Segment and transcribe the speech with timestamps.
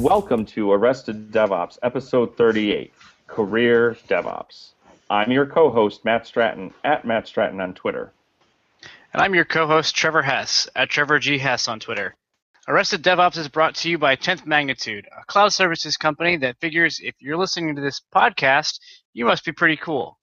[0.00, 2.90] Welcome to Arrested DevOps, episode 38
[3.26, 4.70] Career DevOps.
[5.10, 8.10] I'm your co host, Matt Stratton, at Matt Stratton on Twitter.
[9.12, 11.36] And I'm your co host, Trevor Hess, at Trevor G.
[11.36, 12.16] Hess on Twitter.
[12.66, 16.98] Arrested DevOps is brought to you by 10th Magnitude, a cloud services company that figures
[17.02, 18.80] if you're listening to this podcast,
[19.12, 20.18] you must be pretty cool.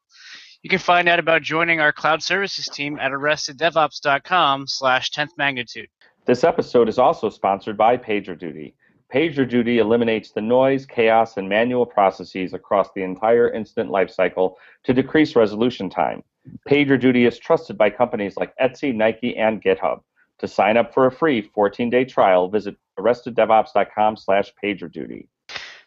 [0.63, 5.89] You can find out about joining our cloud services team at arresteddevops.com slash 10th magnitude.
[6.25, 8.73] This episode is also sponsored by PagerDuty.
[9.13, 15.35] PagerDuty eliminates the noise, chaos, and manual processes across the entire incident lifecycle to decrease
[15.35, 16.23] resolution time.
[16.69, 20.01] PagerDuty is trusted by companies like Etsy, Nike, and GitHub.
[20.39, 25.27] To sign up for a free 14-day trial, visit arresteddevops.com slash pagerduty.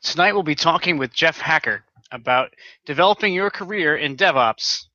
[0.03, 2.55] Tonight we'll be talking with Jeff Hackert about
[2.87, 4.87] developing your career in DevOps,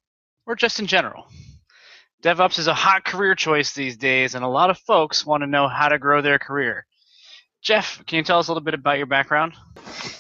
[0.46, 1.28] or just in general.
[2.24, 5.48] DevOps is a hot career choice these days, and a lot of folks want to
[5.48, 6.86] know how to grow their career.
[7.66, 9.54] Jeff, can you tell us a little bit about your background?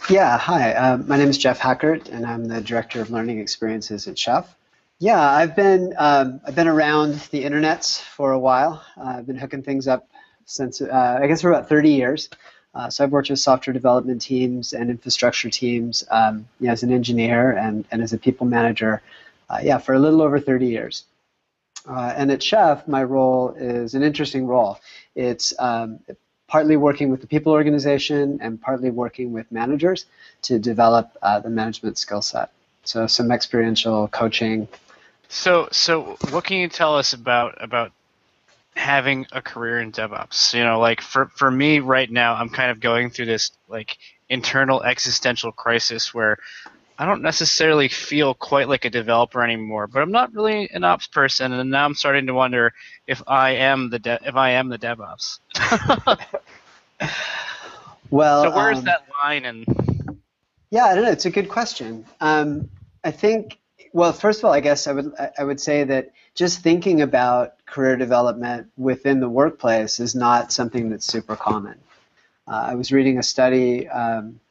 [0.10, 0.74] Yeah, hi.
[0.74, 4.56] Uh, my name is Jeff Hackert, and I'm the Director of Learning Experiences at Chef.
[4.98, 8.84] Yeah, I've been um, I've been around the internets for a while.
[8.98, 10.10] Uh, I've been hooking things up
[10.46, 12.30] since uh, I guess for about 30 years.
[12.74, 16.82] Uh, so I've worked with software development teams and infrastructure teams, um, you know, as
[16.82, 19.04] an engineer and, and as a people manager.
[19.52, 21.04] Uh, yeah, for a little over 30 years.
[21.88, 24.80] Uh, and at Chef, my role is an interesting role.
[25.14, 26.00] It's um,
[26.56, 30.06] partly working with the people organization and partly working with managers
[30.42, 32.50] to develop uh, the management skill set.
[32.86, 34.70] So some experiential coaching,
[35.28, 37.92] so, so what can you tell us about about
[38.76, 40.54] having a career in DevOps?
[40.54, 43.98] You know, like for for me right now, I'm kind of going through this like
[44.30, 46.38] internal existential crisis where
[46.98, 51.08] I don't necessarily feel quite like a developer anymore, but I'm not really an ops
[51.08, 52.74] person, and now I'm starting to wonder
[53.06, 55.40] if I am the de- if I am the DevOps.
[58.10, 59.46] well, so where's um, that line?
[59.46, 59.66] And
[60.70, 61.12] yeah, I don't know.
[61.12, 62.06] It's a good question.
[62.22, 62.70] Um,
[63.04, 63.60] I think
[63.96, 67.66] well, first of all, I guess I would I would say that just thinking about
[67.66, 71.80] career development within the workplace is not something that's super common.
[72.46, 74.42] Uh, I was reading a study um,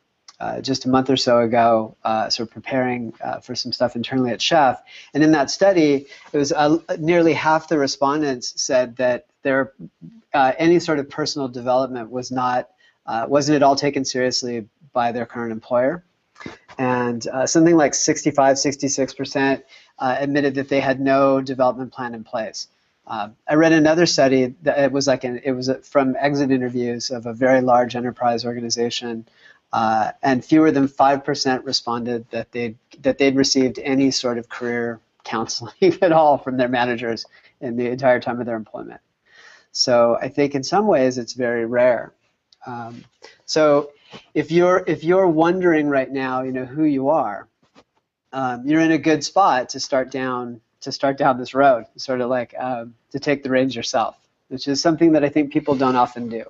[0.41, 3.97] uh, just a month or so ago, uh, sort of preparing uh, for some stuff
[3.97, 4.83] internally at Chef,
[5.13, 9.73] and in that study, it was uh, nearly half the respondents said that their
[10.33, 12.71] uh, any sort of personal development was not
[13.29, 16.03] wasn't at all taken seriously by their current employer
[16.79, 19.63] and uh, something like 65, 66%
[19.99, 22.69] uh, admitted that they had no development plan in place.
[23.07, 27.11] Um, I read another study that it was like an, it was from exit interviews
[27.11, 29.27] of a very large enterprise organization,
[29.75, 34.49] uh, and fewer than five percent responded that they that they'd received any sort of
[34.49, 37.27] career counseling at all from their managers
[37.61, 39.03] in the entire time of their employment.
[39.75, 42.13] So I think in some ways it's very rare.
[42.65, 43.05] Um,
[43.45, 43.91] so
[44.33, 47.49] if you're if you're wondering right now, you know who you are,
[48.33, 52.21] um, you're in a good spot to start down to start down this road, sort
[52.21, 54.17] of like um, to take the reins yourself,
[54.49, 56.45] which is something that I think people don't often do.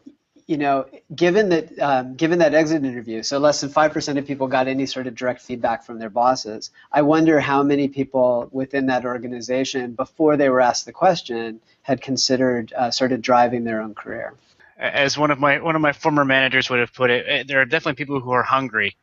[0.47, 4.27] You know, given that um, given that exit interview, so less than five percent of
[4.27, 6.71] people got any sort of direct feedback from their bosses.
[6.93, 12.03] I wonder how many people within that organization, before they were asked the question, had
[12.03, 14.35] considered uh, sort of driving their own career
[14.77, 17.61] as one of my one of my former managers would have put it, eh, there
[17.61, 18.97] are definitely people who are hungry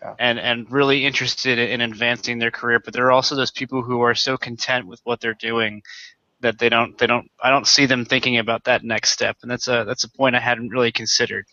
[0.00, 0.14] yeah.
[0.18, 4.00] and and really interested in advancing their career, but there are also those people who
[4.02, 5.82] are so content with what they're doing
[6.40, 9.50] that they don't they don't I don't see them thinking about that next step, and
[9.50, 11.46] that's a that's a point I hadn't really considered.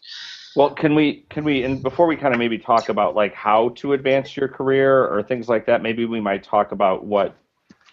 [0.56, 3.70] Well, can we can we and before we kind of maybe talk about like how
[3.76, 7.36] to advance your career or things like that, maybe we might talk about what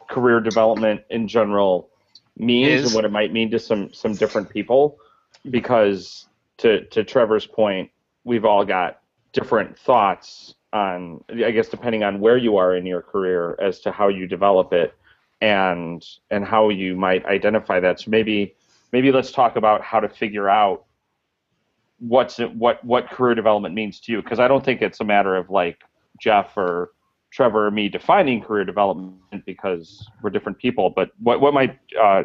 [0.09, 1.89] career development in general
[2.37, 2.87] means Is.
[2.87, 4.99] and what it might mean to some some different people
[5.51, 6.27] because
[6.59, 7.91] to to Trevor's point,
[8.25, 9.01] we've all got
[9.33, 13.93] different thoughts on I guess depending on where you are in your career as to
[13.93, 14.95] how you develop it
[15.43, 18.01] and and how you might identify that.
[18.01, 18.55] So maybe
[18.93, 20.85] maybe let's talk about how to figure out
[21.99, 25.05] what's it, what what career development means to you because I don't think it's a
[25.05, 25.83] matter of like
[26.21, 26.93] Jeff or
[27.33, 30.91] Trevor or me defining career development because we're different people.
[30.91, 32.25] But what what might uh,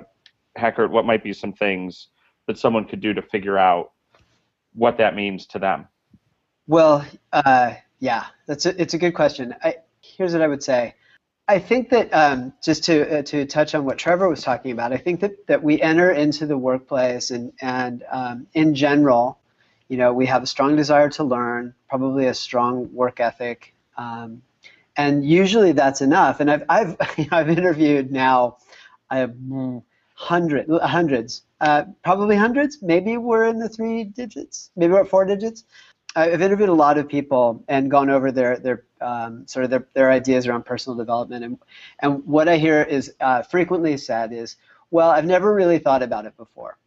[0.57, 2.09] Hackert, what might be some things
[2.45, 3.93] that someone could do to figure out
[4.73, 5.87] what that means to them?
[6.67, 7.03] Well,
[7.33, 9.55] uh, yeah, that's a, it's a good question.
[9.63, 10.93] I, here's what I would say.
[11.47, 14.91] I think that um, just to uh, to touch on what Trevor was talking about,
[14.91, 19.39] I think that, that we enter into the workplace and and um, in general,
[19.87, 24.41] you know, we have a strong desire to learn, probably a strong work ethic, um,
[24.97, 26.41] and usually that's enough.
[26.41, 26.97] And I've I've
[27.31, 28.57] I've interviewed now,
[29.09, 29.35] I have
[30.15, 32.81] hundred hundreds uh, probably hundreds.
[32.81, 34.69] Maybe we're in the three digits.
[34.75, 35.63] Maybe we're at four digits.
[36.17, 39.87] I've interviewed a lot of people and gone over their their um, sort of their,
[39.93, 41.59] their ideas around personal development, and
[41.99, 44.55] and what I hear is uh, frequently said is,
[44.89, 46.77] well, I've never really thought about it before.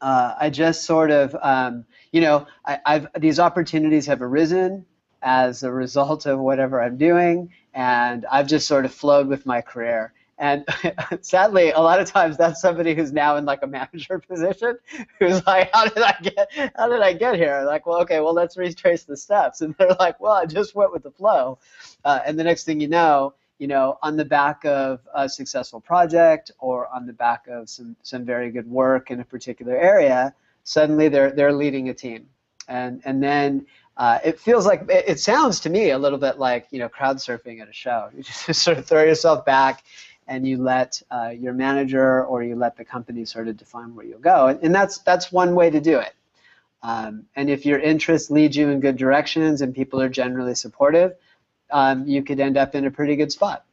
[0.00, 4.86] Uh, I just sort of, um, you know, I, I've these opportunities have arisen
[5.22, 9.62] as a result of whatever I'm doing, and I've just sort of flowed with my
[9.62, 10.12] career.
[10.38, 10.64] And
[11.20, 14.78] sadly, a lot of times that's somebody who's now in like a manager position,
[15.18, 16.72] who's like, "How did I get?
[16.76, 19.60] How did I get here?" Like, well, okay, well, let's retrace the steps.
[19.64, 21.58] And they're like, "Well, I just went with the flow."
[22.04, 25.80] Uh, and the next thing you know, you know, on the back of a successful
[25.80, 30.34] project or on the back of some some very good work in a particular area,
[30.64, 32.26] suddenly they're they're leading a team,
[32.68, 33.66] and and then
[33.96, 36.88] uh, it feels like it, it, sounds to me a little bit like you know
[36.88, 38.10] crowd surfing at a show.
[38.16, 39.84] You just sort of throw yourself back
[40.26, 44.06] and you let uh, your manager or you let the company sort of define where
[44.06, 44.46] you'll go.
[44.46, 46.14] And, that's that's one way to do it.
[46.82, 51.14] Um, and if your interests lead you in good directions and people are generally supportive,
[51.70, 53.64] um, you could end up in a pretty good spot.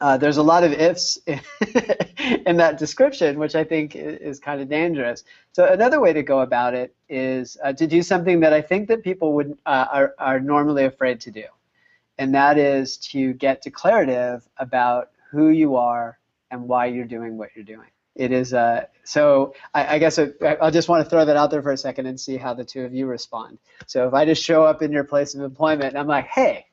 [0.00, 4.68] Uh, there's a lot of ifs in that description, which I think is kind of
[4.68, 5.24] dangerous.
[5.52, 8.88] So another way to go about it is uh, to do something that I think
[8.88, 11.44] that people would uh, are, are normally afraid to do,
[12.18, 16.18] and that is to get declarative about who you are
[16.50, 17.88] and why you're doing what you're doing.
[18.14, 19.54] It is uh, so.
[19.74, 20.30] I, I guess I,
[20.60, 22.64] I just want to throw that out there for a second and see how the
[22.64, 23.58] two of you respond.
[23.86, 26.66] So if I just show up in your place of employment and I'm like, "Hey,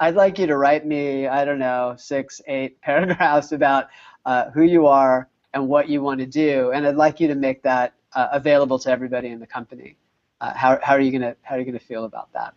[0.00, 3.88] I'd like you to write me, I don't know, six, eight paragraphs about
[4.24, 7.34] uh, who you are and what you want to do, and I'd like you to
[7.34, 9.96] make that uh, available to everybody in the company."
[10.40, 12.54] Uh, how, how are you gonna how are you gonna feel about that?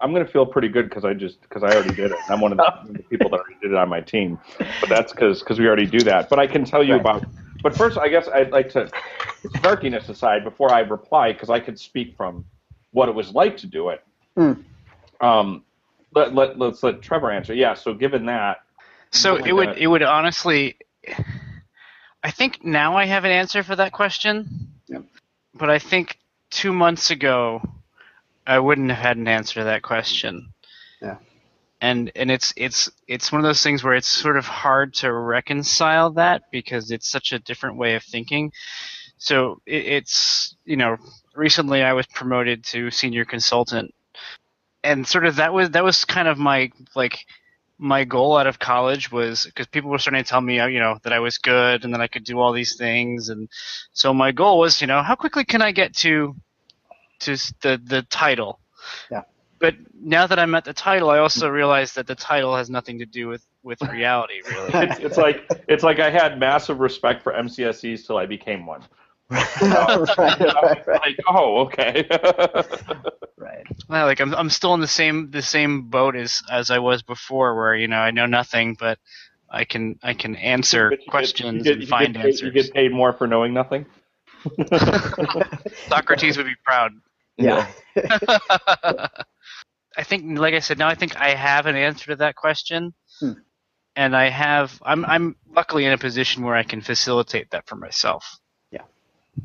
[0.00, 2.18] I'm going to feel pretty good because I just because I already did it.
[2.28, 5.40] I'm one of the, people that already did it on my team, but that's because
[5.40, 6.28] because we already do that.
[6.28, 7.00] But I can tell you right.
[7.00, 7.24] about.
[7.62, 8.90] But first, I guess I'd like to
[9.44, 12.44] snarkiness aside before I reply because I could speak from
[12.92, 14.02] what it was like to do it.
[14.36, 14.64] Mm.
[15.20, 15.64] Um,
[16.14, 17.52] let, let let's let Trevor answer.
[17.52, 17.74] Yeah.
[17.74, 18.62] So given that.
[19.10, 20.76] So it would it would honestly.
[22.22, 24.68] I think now I have an answer for that question.
[24.88, 25.04] Yep.
[25.54, 26.18] But I think
[26.50, 27.62] two months ago
[28.50, 30.52] I wouldn't have had an answer to that question.
[31.00, 31.18] Yeah.
[31.80, 35.12] And and it's it's it's one of those things where it's sort of hard to
[35.12, 38.52] reconcile that because it's such a different way of thinking.
[39.18, 40.96] So it, it's you know
[41.34, 43.94] recently I was promoted to senior consultant,
[44.82, 47.24] and sort of that was that was kind of my like
[47.78, 50.80] my goal out of college was because people were starting to tell me, oh, you
[50.80, 53.48] know, that I was good and that I could do all these things, and
[53.92, 56.34] so my goal was, you know, how quickly can I get to
[57.20, 58.60] to the the title.
[59.10, 59.22] Yeah.
[59.58, 62.98] But now that I'm at the title, I also realize that the title has nothing
[62.98, 64.40] to do with with reality.
[64.48, 68.66] Really, it's, it's like it's like I had massive respect for MCSEs till I became
[68.66, 68.82] one.
[69.30, 70.86] right, right, right.
[70.88, 72.04] Like, oh, okay.
[73.36, 73.64] right.
[73.88, 77.02] Well, like I'm, I'm still in the same the same boat as as I was
[77.02, 78.98] before, where you know I know nothing, but
[79.50, 82.42] I can I can answer questions get, and find paid, answers.
[82.42, 83.84] You get paid more for knowing nothing.
[85.88, 86.92] Socrates would be proud.
[87.40, 87.66] Yeah.
[89.96, 92.94] I think, like I said, now I think I have an answer to that question,
[93.18, 93.32] hmm.
[93.96, 94.80] and I have.
[94.84, 98.38] I'm I'm luckily in a position where I can facilitate that for myself.
[98.70, 98.82] Yeah,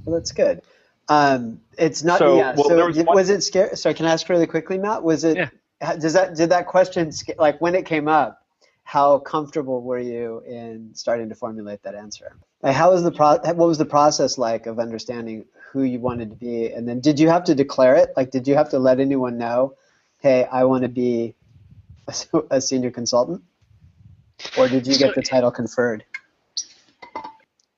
[0.06, 0.62] well, that's good.
[1.10, 2.20] Um, it's not.
[2.20, 2.54] So, yeah.
[2.56, 3.76] Well, so was, was, it scary?
[3.76, 5.04] Sorry, can I ask really quickly, Matt?
[5.04, 5.38] Was it?
[5.38, 5.96] Yeah.
[5.96, 8.45] Does that did that question like when it came up?
[8.86, 12.38] How comfortable were you in starting to formulate that answer?
[12.62, 16.30] Like, how was the pro- What was the process like of understanding who you wanted
[16.30, 18.14] to be, and then did you have to declare it?
[18.16, 19.74] Like, did you have to let anyone know,
[20.20, 21.36] hey, I want to be
[22.08, 22.14] a,
[22.52, 23.42] a senior consultant,
[24.58, 26.06] or did you so, get the title conferred?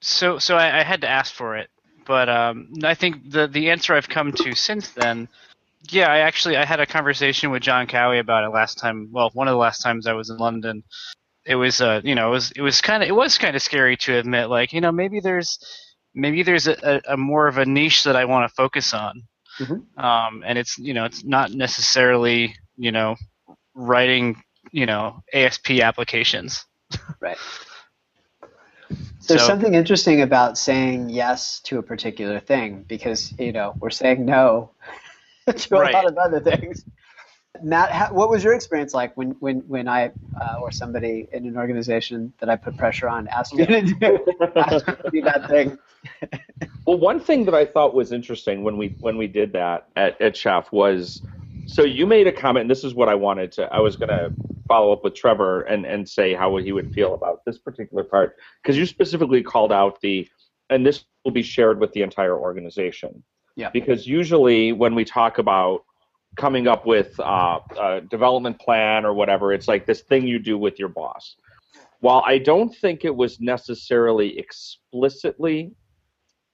[0.02, 1.70] So, so I, I had to ask for it,
[2.06, 5.30] but um, I think the the answer I've come to since then.
[5.90, 9.10] Yeah, I actually I had a conversation with Jon Cowie about it last time.
[9.12, 10.84] Well, one of the last times I was in London,
[11.46, 13.62] it was uh you know it was it was kind of it was kind of
[13.62, 15.58] scary to admit like you know maybe there's
[16.14, 19.24] maybe there's a, a, a more of a niche that I want to focus on.
[19.60, 20.04] Mm-hmm.
[20.04, 23.16] Um, and it's you know it's not necessarily you know
[23.74, 24.42] writing
[24.72, 26.66] you know ASP applications.
[27.20, 27.38] Right.
[29.28, 33.90] There's so, something interesting about saying yes to a particular thing because you know we're
[33.90, 34.72] saying no
[35.56, 35.94] to a right.
[35.94, 36.86] lot of other things.
[37.64, 41.46] Matt, how, what was your experience like when when when I uh, or somebody in
[41.46, 44.20] an organization that I put pressure on asked you to do,
[44.56, 45.78] asked you to do that thing?
[46.86, 50.20] well, one thing that I thought was interesting when we when we did that at,
[50.22, 51.22] at Chef was
[51.68, 53.74] so you made a comment, and this is what I wanted to.
[53.74, 54.32] I was going to
[54.68, 58.36] follow up with Trevor and and say how he would feel about this particular part
[58.62, 60.28] because you specifically called out the,
[60.70, 63.24] and this will be shared with the entire organization.
[63.58, 63.70] Yeah.
[63.74, 65.84] Because usually when we talk about
[66.38, 69.52] coming up with uh, a development plan or whatever.
[69.52, 71.36] It's like this thing you do with your boss.
[72.00, 75.74] While I don't think it was necessarily explicitly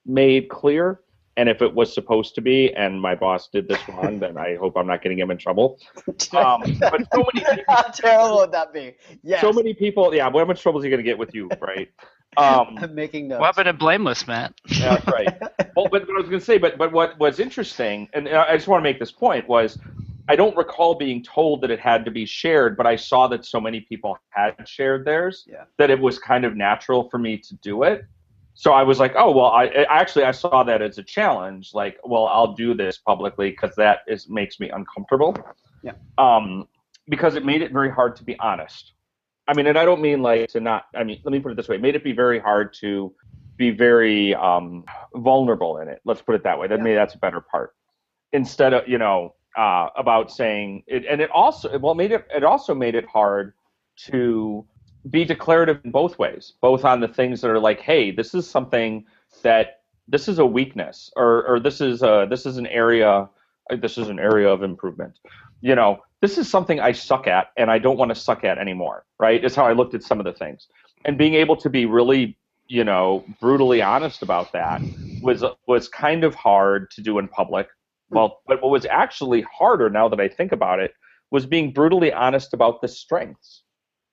[0.06, 1.00] made clear,
[1.36, 4.56] and if it was supposed to be, and my boss did this wrong, then I
[4.56, 5.78] hope I'm not getting him in trouble.
[6.34, 8.94] Um, but so many people, How terrible would that be?
[9.22, 9.40] Yes.
[9.40, 10.30] so many people, yeah.
[10.30, 11.88] How much trouble is he going to get with you, right?
[12.36, 13.40] Um, I'm making notes.
[13.40, 14.54] What happened to blameless, Matt?
[14.80, 15.28] that's right.
[15.76, 18.54] Well, but, but I was going to say, but but what was interesting, and I
[18.54, 19.76] just want to make this point was,
[20.28, 23.44] I don't recall being told that it had to be shared, but I saw that
[23.44, 25.64] so many people had shared theirs Yeah.
[25.78, 28.04] that it was kind of natural for me to do it.
[28.54, 31.70] So I was like, oh well, I, I actually I saw that as a challenge.
[31.74, 35.36] Like, well, I'll do this publicly because that is makes me uncomfortable.
[35.82, 35.94] Yeah.
[36.18, 36.68] Um,
[37.08, 38.92] because it made it very hard to be honest.
[39.48, 40.86] I mean, and I don't mean like to not.
[40.94, 43.14] I mean, let me put it this way: made it be very hard to
[43.56, 44.84] be very um,
[45.16, 46.00] vulnerable in it.
[46.04, 46.68] Let's put it that way.
[46.68, 46.82] That Yeah.
[46.82, 47.74] maybe that's a better part.
[48.32, 52.44] Instead of you know uh, about saying it, and it also well made it it
[52.44, 53.54] also made it hard
[54.08, 54.66] to
[55.10, 58.48] be declarative in both ways, both on the things that are like, hey, this is
[58.50, 59.04] something
[59.42, 63.28] that this is a weakness, or or this is a this is an area
[63.80, 65.18] this is an area of improvement.
[65.60, 68.56] You know, this is something I suck at and I don't want to suck at
[68.56, 69.44] anymore, right?
[69.44, 70.68] Is how I looked at some of the things.
[71.04, 74.80] And being able to be really, you know, brutally honest about that
[75.20, 77.68] was was kind of hard to do in public.
[78.08, 80.94] Well, but what was actually harder now that I think about it
[81.30, 83.62] was being brutally honest about the strengths.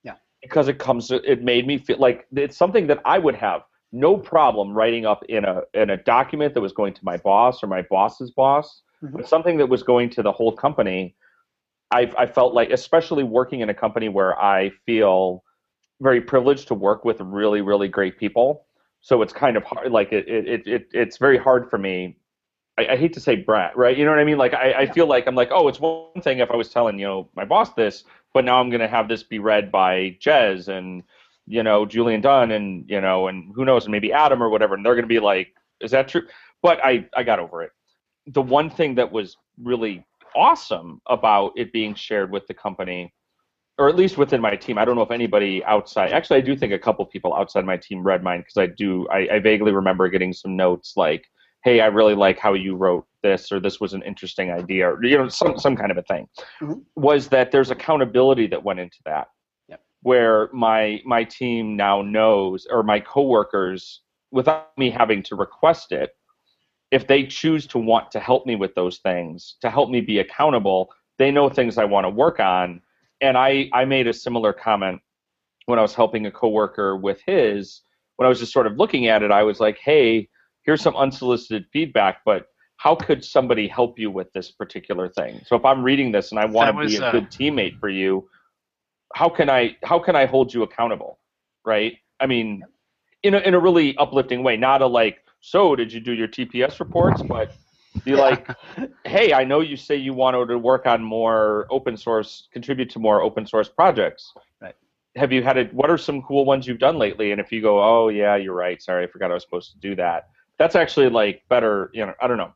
[0.03, 0.15] Yeah.
[0.41, 3.61] Because it comes it made me feel like it's something that I would have
[3.93, 7.63] no problem writing up in a in a document that was going to my boss
[7.63, 9.13] or my boss's boss, Mhm.
[9.13, 11.15] but something that was going to the whole company.
[11.91, 15.43] I I felt like, especially working in a company where I feel
[15.99, 18.65] very privileged to work with really really great people.
[19.01, 19.91] So it's kind of hard.
[19.91, 22.17] Like it it it, it it's very hard for me.
[22.77, 23.97] I, I hate to say brat, right?
[23.97, 24.37] You know what I mean?
[24.37, 26.97] Like I, I feel like I'm like, oh, it's one thing if I was telling
[26.99, 30.67] you know my boss this, but now I'm gonna have this be read by Jez
[30.67, 31.03] and
[31.47, 34.75] you know Julian Dunn and you know and who knows and maybe Adam or whatever,
[34.75, 36.23] and they're gonna be like, is that true?
[36.61, 37.71] But I I got over it.
[38.27, 43.13] The one thing that was really awesome about it being shared with the company
[43.77, 44.77] or at least within my team.
[44.77, 46.11] I don't know if anybody outside.
[46.11, 49.07] Actually, I do think a couple people outside my team read mine because I do.
[49.09, 51.25] I, I vaguely remember getting some notes like,
[51.63, 55.03] "Hey, I really like how you wrote this," or "This was an interesting idea," or
[55.03, 56.27] you know, some some kind of a thing.
[56.61, 56.83] Mhm.
[56.95, 59.29] Was that there's accountability that went into that,
[59.69, 59.81] Yep.
[60.03, 66.11] where my my team now knows, or my coworkers, without me having to request it,
[66.91, 70.19] if they choose to want to help me with those things, to help me be
[70.19, 72.81] accountable, they know things I want to work on
[73.21, 74.99] and I, I made a similar comment
[75.67, 77.81] when I was helping a coworker with his.
[78.15, 80.27] When I was just sort of looking at it, I was like, "Hey,
[80.63, 85.55] here's some unsolicited feedback, but how could somebody help you with this particular thing?" So
[85.55, 88.27] if I'm reading this and I want to be a uh, good teammate for you,
[89.13, 91.19] how can I how can I hold you accountable,
[91.63, 91.93] right?
[92.19, 92.63] I mean,
[93.23, 96.27] in a in a really uplifting way, not a like, "So did you do your
[96.27, 97.53] TPS reports?" but
[98.05, 98.47] be like,
[99.05, 102.99] hey, I know you say you wanted to work on more open source, contribute to
[102.99, 104.33] more open source projects.
[104.61, 104.75] Right.
[105.15, 105.73] Have you had it?
[105.73, 107.31] What are some cool ones you've done lately?
[107.31, 108.81] And if you go, oh yeah, you're right.
[108.81, 110.29] Sorry, I forgot I was supposed to do that.
[110.57, 111.91] That's actually like better.
[111.93, 112.53] You know, I don't know.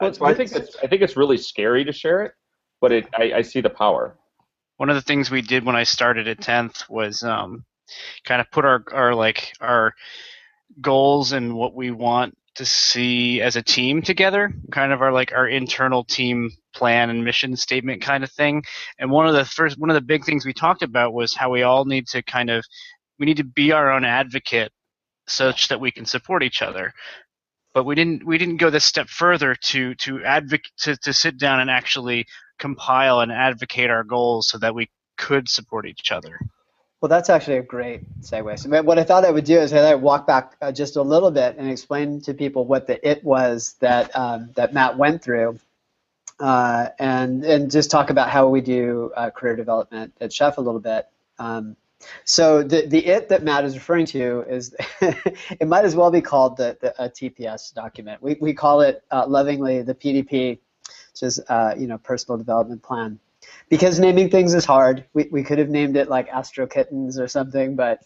[0.00, 2.32] Well, so I think it's I think it's really scary to share it,
[2.80, 4.16] but it I, I see the power.
[4.76, 7.64] one of the things we did when I started at 10th was um,
[8.24, 9.94] kind of put our, our like our
[10.80, 15.32] goals and what we want to see as a team together, kind of our like
[15.32, 18.62] our internal team plan and mission statement kind of thing.
[18.98, 21.50] And one of the first one of the big things we talked about was how
[21.50, 22.64] we all need to kind of
[23.18, 24.70] we need to be our own advocate
[25.26, 26.92] such that we can support each other.
[27.72, 31.38] But we didn't we didn't go this step further to to advocate to, to sit
[31.38, 32.26] down and actually
[32.58, 36.38] compile and advocate our goals so that we could support each other.
[37.04, 38.58] Well, that's actually a great segue.
[38.58, 41.30] So what I thought I would do is I'd walk back uh, just a little
[41.30, 45.58] bit and explain to people what the it was that um, that Matt went through,
[46.40, 50.62] uh, and and just talk about how we do uh, career development at Chef a
[50.62, 51.06] little bit.
[51.38, 51.76] Um,
[52.24, 56.22] so the the it that Matt is referring to is it might as well be
[56.22, 58.22] called the, the a TPS document.
[58.22, 60.58] We we call it uh, lovingly the PDP,
[61.12, 63.20] which is uh, you know personal development plan
[63.68, 65.04] because naming things is hard.
[65.14, 68.00] We, we could have named it like Astro Kittens or something, but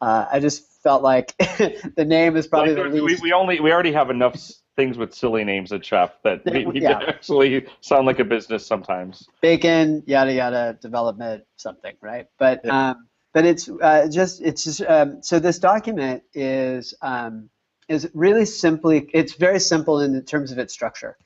[0.00, 3.22] uh, I just felt like the name is probably Like, the we, least.
[3.22, 4.36] we only we already have enough
[4.76, 6.98] things with silly names at Chef that we, we Yeah.
[6.98, 9.28] can actually sound like a business sometimes.
[9.40, 12.26] bacon, yada yada, development, something, right?
[12.38, 12.90] But Yeah.
[12.90, 17.50] um, but it's uh, just it's just um, so this document is um,
[17.88, 21.16] is really simply it's very simple in terms of its structure.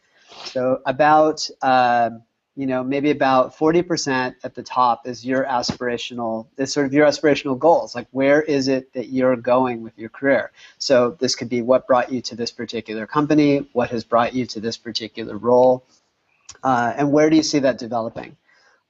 [0.43, 2.23] So about um,
[2.59, 7.07] you know, maybe about 40% at the top is your aspirational, is sort of your
[7.07, 7.95] aspirational goals.
[7.95, 10.51] Like, where is it that you're going with your career?
[10.79, 14.45] So, this could be what brought you to this particular company, what has brought you
[14.47, 15.87] to this particular role,
[16.65, 18.37] uh, and where do you see that developing?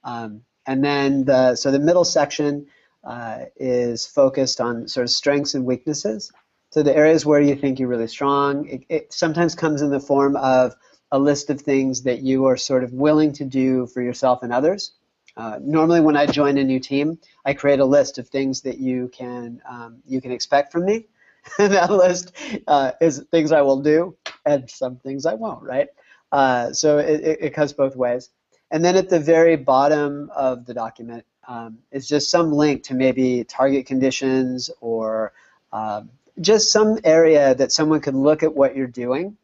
[0.03, 2.65] Um, and then, the, so the middle section
[3.03, 6.31] uh, is focused on sort of strengths and weaknesses.
[6.71, 9.99] So, the areas where you think you're really strong, it, it sometimes comes in the
[9.99, 10.73] form of
[11.11, 14.53] a list of things that you are sort of willing to do for yourself and
[14.53, 14.91] others.
[15.37, 18.77] Uh, normally, when I join a new team, I create a list of things that
[18.77, 21.07] you can um, you can expect from me.
[21.57, 22.33] that list
[22.67, 25.63] uh, is things I will do and some things I won't.
[25.63, 25.87] Right.
[26.31, 28.29] Uh, so it, it, it, cuts both ways.
[28.69, 32.93] And then at the very bottom of the document um, is just some link to
[32.93, 35.33] maybe target conditions or
[35.73, 39.37] um, just some area that someone could look at what you're doing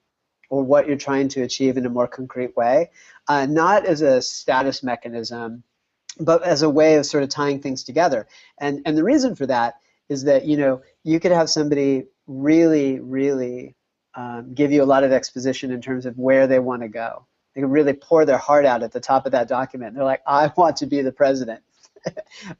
[0.50, 2.92] or what you're trying to achieve in a more concrete way,
[3.28, 5.64] uh, not as a status mechanism,
[6.20, 8.28] but as a way of sort of tying things together.
[8.60, 9.76] And and the reason for that
[10.10, 13.76] is that you know you could have somebody really really
[14.16, 17.26] um, give you a lot of exposition in terms of where they want to go.
[17.54, 19.96] They can really pour their heart out at the top of that document.
[19.96, 21.62] They're like, I want to be the president.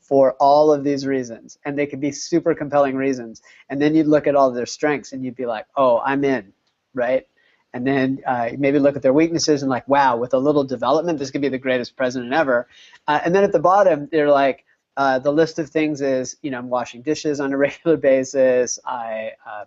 [0.02, 4.08] for all of these reasons and they could be super compelling reasons and then you'd
[4.08, 6.52] look at all their strengths and you'd be like oh i'm in
[6.96, 7.28] right
[7.76, 11.20] and then uh, maybe look at their weaknesses and like, wow, with a little development,
[11.20, 12.70] this could be the greatest president ever.
[13.06, 14.64] Uh, and then at the bottom, they're like,
[14.96, 18.80] uh, the list of things is, you know, I'm washing dishes on a regular basis.
[18.86, 19.66] I, um,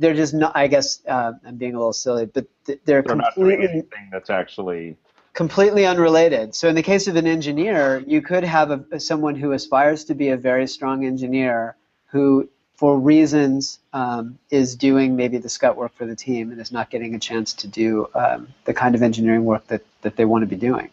[0.00, 0.50] they're just not.
[0.56, 4.96] I guess uh, I'm being a little silly, but they're, they're completely anything that's actually
[5.32, 6.56] completely unrelated.
[6.56, 10.16] So in the case of an engineer, you could have a, someone who aspires to
[10.16, 15.94] be a very strong engineer who for reasons, um, is doing maybe the scut work
[15.94, 19.02] for the team and is not getting a chance to do um, the kind of
[19.02, 20.90] engineering work that, that they want to be doing.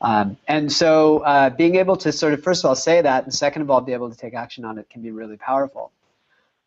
[0.00, 3.32] Um, and so uh, being able to sort of, first of all, say that, and
[3.32, 5.92] second of all, be able to take action on it can be really powerful.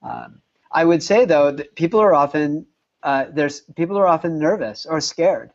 [0.01, 2.65] Um, I would say, though, that people are often,
[3.03, 5.51] uh, there's, people are often nervous or scared.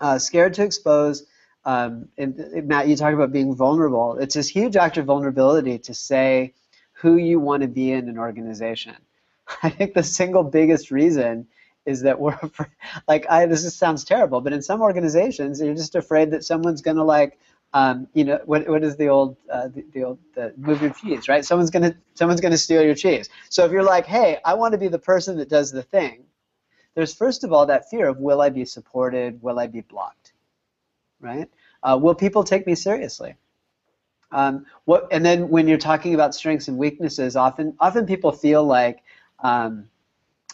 [0.00, 1.26] Uh, scared to expose
[1.64, 4.18] um, and, Matt, you talk about being vulnerable.
[4.18, 6.54] It's this huge act of vulnerability to say,
[7.00, 8.96] who you want to be in an organization.
[9.62, 11.46] I think the single biggest reason
[11.86, 12.38] is that we're
[13.08, 16.82] like I this is, sounds terrible, but in some organizations you're just afraid that someone's
[16.82, 17.38] to like
[17.72, 20.92] um, you know what what is the old uh, the, the, old the move your
[20.92, 21.44] cheese right?
[21.44, 23.28] Someone's gonna someone's gonna steal your cheese.
[23.48, 26.24] So if you're like, hey, I want to be the person that does the thing,
[26.94, 29.42] there's first of all that fear of will I be supported?
[29.42, 30.32] Will I be blocked?
[31.20, 31.48] Right?
[31.82, 33.36] Uh, will people take me seriously?
[34.32, 38.64] Um, what, and then when you're talking about strengths and weaknesses, often often people feel
[38.64, 39.02] like
[39.40, 39.88] um,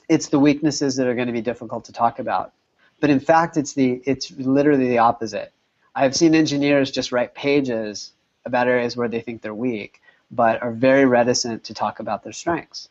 [0.08, 2.52] it's the weaknesses that are going to be difficult to talk about.
[3.00, 5.52] But in fact, it's the it's literally the opposite.
[5.94, 8.12] I've seen engineers just write pages
[8.44, 12.32] about areas where they think they're weak, but are very reticent to talk about their
[12.32, 12.88] strengths.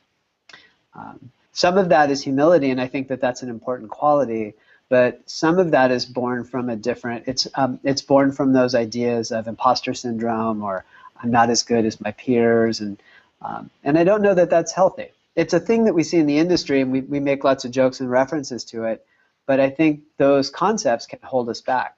[0.94, 4.54] Um, some of that is humility, and I think that that's an important quality
[4.90, 8.76] but some of that is born from a different it's um, it's born from those
[8.76, 10.86] ideas of imposter syndrome or
[11.22, 13.02] i'm not as good as my peers and
[13.42, 15.10] um, and i don't know that that's healthy.
[15.36, 17.72] It's a thing that we see in the industry and we, we make lots of
[17.72, 19.06] jokes and references to it
[19.46, 21.98] but i think those concepts can hold us back.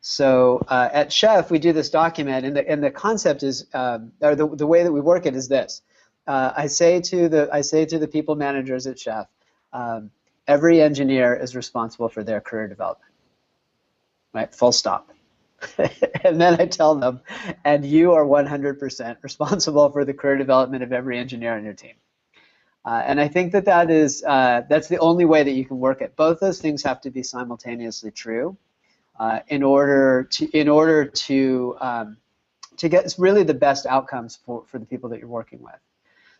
[0.00, 4.12] So uh, at chef we do this document and the, and the concept is um,
[4.20, 5.82] or the, the way that we work it is this.
[6.26, 9.26] Uh, i say to the i say to the people managers at chef
[9.72, 10.10] um,
[10.46, 13.12] every engineer is responsible for their career development.
[14.32, 14.54] Right?
[14.54, 15.10] Full stop.
[16.24, 17.20] and then I tell them,
[17.64, 21.94] and you are 100% responsible for the career development of every engineer on your team.
[22.84, 25.80] Uh, and I think that that is uh, that's the only way that you can
[25.80, 26.14] work it.
[26.14, 28.56] Both those things have to be simultaneously true
[29.18, 32.16] uh, in order to in order to um,
[32.76, 35.80] to get really the best outcomes for, for the people that you're working with.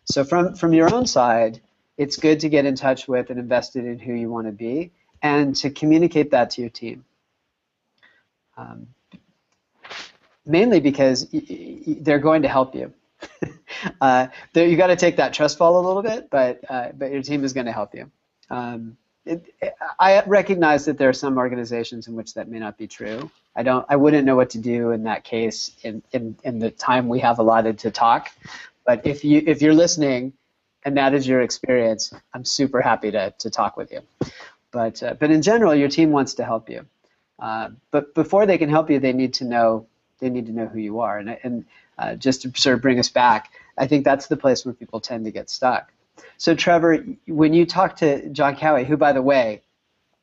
[0.05, 1.61] So from from your own side,
[1.99, 4.93] it's good to get in touch with and invested in who you want to be
[5.23, 7.05] and to communicate that to your team.
[8.57, 8.89] Um,
[10.45, 12.93] mainly because they're going to help you.
[14.01, 17.23] uh, you got to take that trust fall a little bit, but uh, but your
[17.23, 18.11] team is going to help you.
[18.51, 19.55] Um, it,
[19.99, 23.31] I recognize that there are some organizations in which that may not be true.
[23.57, 23.85] I don't.
[23.89, 27.21] I wouldn't know what to do in that case in, in, in the time we
[27.21, 28.31] have allotted to talk.
[28.85, 30.35] But if you if you're listening
[30.87, 34.03] and that is your experience, I'm super happy to, to talk with you.
[34.71, 36.87] But, uh, but in general, your team wants to help you.
[37.41, 39.89] Uh, but before they can help you, they need to know
[40.21, 41.19] they need to know who you are.
[41.19, 41.65] And, and
[41.99, 45.01] uh, just to sort of bring us back, I think that's the place where people
[45.01, 45.93] tend to get stuck.
[46.39, 49.63] So Trevor, when you talk to Jon Cowie, who by the way,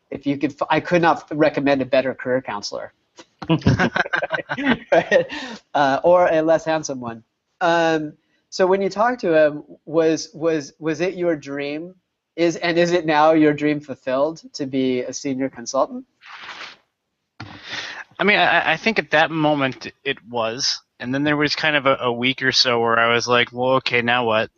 [0.10, 2.94] if you could, I could not recommend a better career counselor.
[5.74, 7.24] uh, or a less handsome one.
[7.60, 8.14] Um,
[8.54, 11.96] so when you talked to him, was was was it your dream?
[12.36, 16.06] Is and is it now your dream fulfilled to be a senior consultant?
[18.20, 21.76] I mean, I, I think at that moment it was, and then there was kind
[21.76, 24.52] of a, a week or so where I was like, well, okay, now what?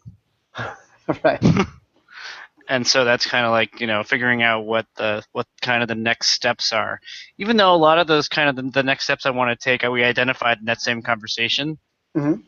[1.24, 1.42] right.
[2.68, 5.88] and so that's kind of like you know figuring out what the what kind of
[5.88, 7.00] the next steps are
[7.38, 9.64] even though a lot of those kind of the, the next steps i want to
[9.64, 11.78] take we identified in that same conversation
[12.18, 12.42] Mhm.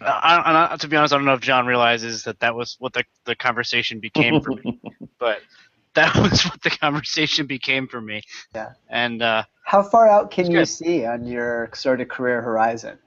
[0.00, 2.92] I, I, to be honest i don't know if john realizes that that was what
[2.92, 4.80] the, the conversation became for me
[5.18, 5.40] but
[5.94, 8.22] that was what the conversation became for me
[8.54, 8.72] Yeah.
[8.88, 10.68] and uh, How far out can you good.
[10.68, 12.98] see on your sort of career horizon?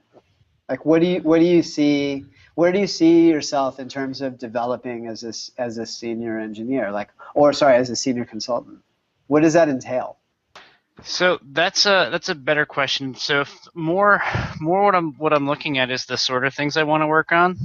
[0.68, 2.24] Like, what do you what do you see?
[2.54, 6.90] Where do you see yourself in terms of developing as a as a senior engineer?
[6.92, 8.80] Like, or sorry, as a senior consultant?
[9.28, 10.17] What does that entail?
[11.04, 13.14] So that's a that's a better question.
[13.14, 14.22] So more
[14.60, 17.06] more what I'm what I'm looking at is the sort of things I want to
[17.06, 17.56] work on,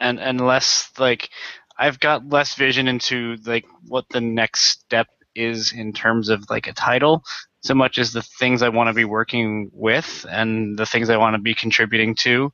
[0.00, 1.30] and and less like
[1.78, 6.66] I've got less vision into like what the next step is in terms of like
[6.66, 7.24] a title,
[7.60, 11.18] so much as the things I want to be working with and the things I
[11.18, 12.52] want to be contributing to.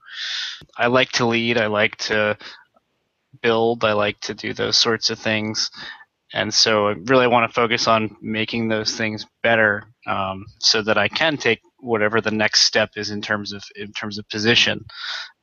[0.77, 1.59] I like to lead.
[1.59, 2.37] I like to
[3.41, 3.85] build.
[3.85, 5.71] I like to do those sorts of things
[6.35, 10.99] and so I really want to focus on making those things better um, so that
[10.99, 14.85] I can take whatever the next step is in terms of in terms of position,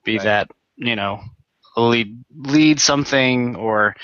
[0.04, 0.24] be Right.
[0.24, 1.22] that you know
[1.78, 3.96] lead lead something or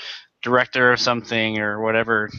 [0.42, 2.30] director of something or whatever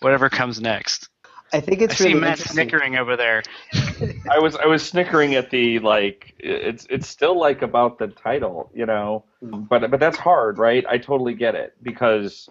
[0.00, 1.08] whatever comes next.
[1.52, 3.42] I think it's I see really Matt snickering over there.
[4.30, 8.70] I was I was snickering at the like it's it's still like about the title,
[8.74, 9.24] you know.
[9.42, 9.68] Mm.
[9.68, 10.84] But but that's hard, right?
[10.88, 12.48] I totally get it because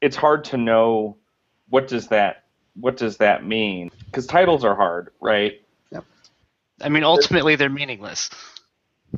[0.00, 1.16] it's hard to know
[1.68, 2.44] what does that
[2.76, 3.90] what does that mean?
[4.12, 5.60] Cuz titles are hard, right?
[5.90, 6.04] Yep.
[6.80, 8.30] I mean, ultimately they're meaningless.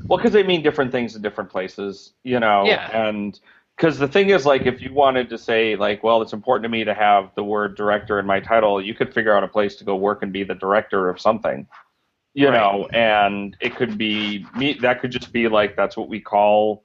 [0.05, 2.65] Well, because they mean different things in different places, you know.
[2.67, 2.91] Yeah.
[2.93, 3.39] And
[3.77, 6.69] because the thing is, like, if you wanted to say, like, well, it's important to
[6.69, 9.77] me to have the word director in my title, you could figure out a place
[9.77, 11.67] to go work and be the director of something,
[12.35, 12.55] you Right.
[12.55, 12.89] know.
[12.93, 14.75] And it could be me.
[14.75, 16.85] That could just be like that's what we call.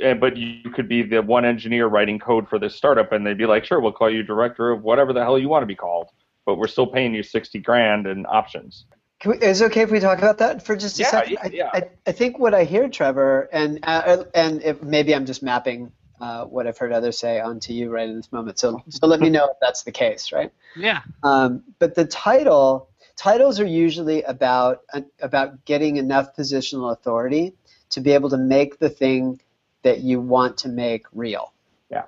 [0.00, 3.38] Eh, But you could be the one engineer writing code for this startup, and they'd
[3.38, 5.74] be like, "Sure, we'll call you director of whatever the hell you want to be
[5.74, 6.10] called,
[6.44, 8.86] but we're still paying you sixty grand in options."
[9.18, 11.32] Can we, is it okay if we talk about that for just a Yeah, second?
[11.32, 11.70] yeah, yeah.
[11.72, 15.42] I, I, I think what I hear, Trevor, and uh, and if maybe I'm just
[15.42, 18.58] mapping uh, what I've heard others say onto you right in this moment.
[18.58, 20.52] So so let me know if that's the case, right?
[20.76, 21.00] Yeah.
[21.22, 27.54] Um, but the title titles are usually about uh, about getting enough positional authority
[27.90, 29.40] to be able to make the thing
[29.86, 31.54] that you want to make real.
[31.90, 32.04] Yeah.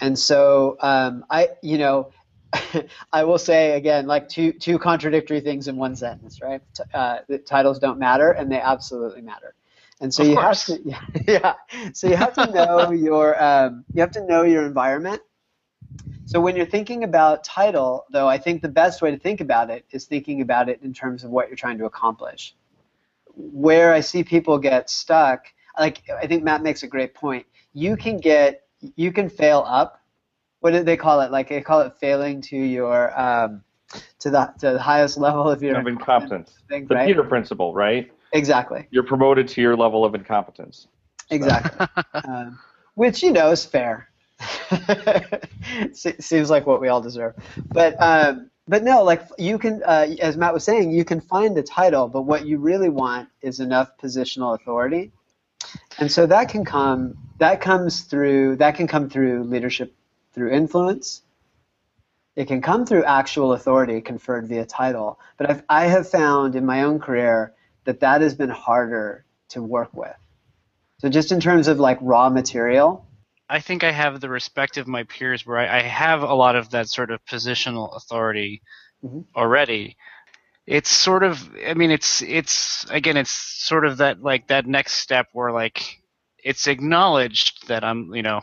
[0.00, 2.12] And so um, I, you know,
[3.12, 6.62] I will say again, like two two contradictory things in one sentence, right?
[6.74, 9.54] T- Uh, the titles don't matter, and they absolutely matter.
[10.00, 10.62] And so Of you course.
[10.64, 10.78] have to,
[11.28, 11.54] yeah.
[11.94, 15.22] So you have to know your um, you have to know your environment.
[16.26, 19.70] So when you're thinking about title, though, I think the best way to think about
[19.70, 22.54] it is thinking about it in terms of what you're trying to accomplish.
[23.34, 25.46] Where I see people get stuck,
[25.78, 27.46] like I think Matt makes a great point.
[27.72, 28.62] You can get
[28.96, 30.00] you can fail up.
[30.60, 31.30] What do they call it?
[31.30, 33.62] Like they call it failing to your um,
[34.20, 36.58] to the to the highest level of your Of incompetence.
[36.68, 37.06] thing, The right?
[37.06, 38.10] Peter principle, right?
[38.32, 38.86] Exactly.
[38.90, 40.88] You're promoted to your level of incompetence.
[41.30, 41.86] Exactly.
[42.24, 42.58] um,
[42.94, 44.08] which you know is fair.
[45.92, 47.34] Se- Seems like what we all deserve.
[47.72, 51.56] But um, but no, like you can, uh, as Matt was saying, you can find
[51.56, 55.10] the title, but what you really want is enough positional authority,
[55.98, 59.94] and so that can come that comes through that can come through leadership
[60.32, 61.22] through influence.
[62.36, 66.64] It can come through actual authority conferred via title, but I've, I have found in
[66.64, 67.52] my own career
[67.84, 70.14] that that has been harder to work with.
[70.98, 73.04] So just in terms of like raw material,
[73.48, 76.54] I think I have the respect of my peers where I, I have a lot
[76.54, 78.62] of that sort of positional authority
[79.04, 79.24] Mhm.
[79.36, 79.96] already.
[80.68, 84.94] It's sort of, I mean, it's it's again, it's sort of that like that next
[84.94, 86.02] step where like
[86.44, 88.42] it's acknowledged that I'm, you know,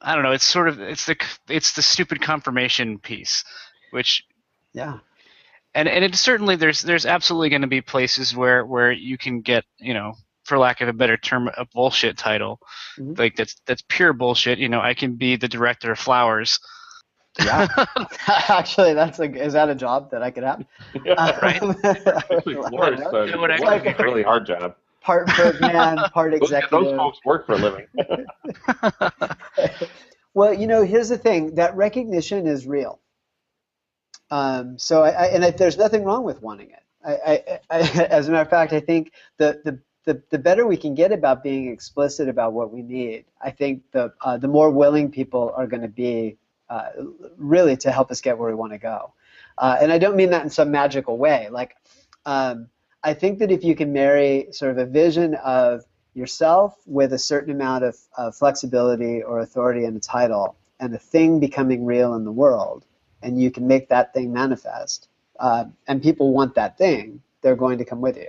[0.00, 0.32] I don't know.
[0.32, 1.16] It's sort of it's the
[1.48, 3.44] it's the stupid confirmation piece,
[3.92, 4.24] which
[4.72, 4.98] yeah,
[5.74, 9.42] and and it's certainly there's there's absolutely going to be places where where you can
[9.42, 12.58] get you know for lack of a better term a bullshit title
[12.98, 13.16] Mhm.
[13.16, 16.58] like that's that's pure bullshit you know i can be the director of flowers
[17.40, 17.66] yeah.
[18.48, 20.64] Actually, that's a is that a job that I could have?
[21.40, 21.62] Right.
[22.30, 24.76] Actually, Flores, uh, That would Flores actually is a really hard job.
[25.00, 26.96] part Bergman, part Those, those executive.
[26.96, 27.86] folks work for a living.
[30.34, 33.00] well, you know, here's the thing: that recognition is real.
[34.30, 36.82] Um, so I, I and I, there's nothing wrong with wanting it.
[37.04, 40.76] I, I, as a matter of fact, I think the, the the, the better we
[40.76, 44.70] can get about being explicit about what we need, I think the uh, the more
[44.70, 46.38] willing people are going to be
[46.72, 46.88] uh,
[47.36, 49.12] really to help us get where we want to go.
[49.58, 51.48] Uh, and I don't mean that in some magical way.
[51.50, 51.76] Like,
[52.24, 52.68] um,
[53.02, 57.18] I think that if you can marry sort of a vision of yourself with a
[57.18, 62.14] certain amount of, of flexibility or authority in a title, and a thing becoming real
[62.14, 62.86] in the world,
[63.22, 65.08] and you can make that thing manifest,
[65.40, 68.28] uh, and people want that thing, they're going to come with you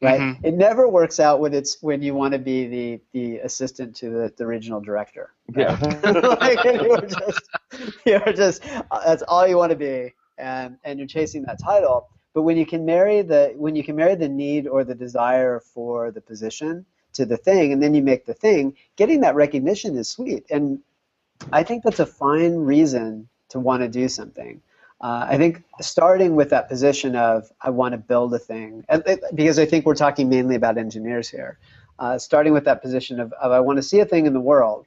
[0.00, 0.20] right?
[0.20, 0.46] Mm-hmm.
[0.46, 4.10] It never works out when it's when you want to be the the assistant to
[4.10, 5.32] the, the regional director.
[5.54, 5.78] Yeah,
[6.40, 7.48] like, you're just
[8.04, 8.62] you're just
[9.04, 12.08] that's all you want to be, and and you're chasing that title.
[12.32, 15.60] But when you can marry the when you can marry the need or the desire
[15.60, 19.96] for the position to the thing, and then you make the thing, getting that recognition
[19.96, 20.80] is sweet, and
[21.52, 24.62] I think that's a fine reason to want to do something.
[25.00, 28.84] Uh, I think starting with that position of I want to build a thing,
[29.34, 31.58] because I think we're talking mainly about engineers here.
[31.98, 34.40] Uh, starting with that position of, of I want to see a thing in the
[34.40, 34.86] world,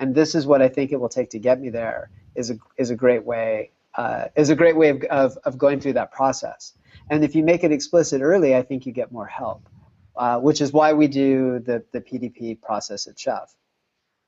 [0.00, 2.58] and this is what I think it will take to get me there is a
[2.76, 6.12] is a great way uh, is a great way of, of, of going through that
[6.12, 6.74] process.
[7.10, 9.68] And if you make it explicit early, I think you get more help,
[10.16, 13.54] uh, which is why we do the the PDP process at Chef.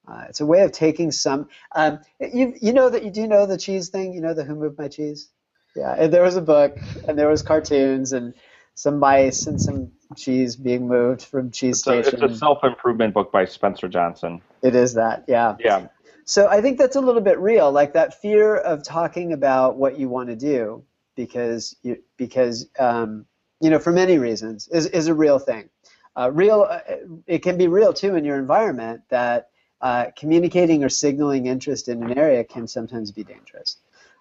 [0.08, 1.48] Uh, it's a way of taking some.
[1.74, 4.14] Um, you you know that you do know the cheese thing.
[4.14, 5.28] You know the Who Moved My Cheese.
[5.76, 8.34] Yeah, and there was a book, and there was cartoons, and
[8.74, 12.22] some mice and some cheese being moved from cheese it's station.
[12.22, 14.40] A, it's a self improvement book by Spencer Johnson.
[14.62, 15.56] It is that, yeah.
[15.58, 15.88] Yeah.
[16.24, 19.98] So I think that's a little bit real, like that fear of talking about what
[19.98, 20.84] you want to do,
[21.16, 23.26] because you because um,
[23.60, 25.68] you know for many reasons is is a real thing.
[26.14, 26.80] Uh, real, uh,
[27.26, 29.48] it can be real too in your environment that
[29.80, 33.76] uh, communicating or signaling interest in an area can sometimes be dangerous.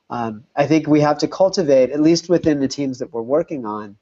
[0.10, 3.66] Um, I think we have to cultivate, at least within the teams that we're working
[3.66, 3.98] on,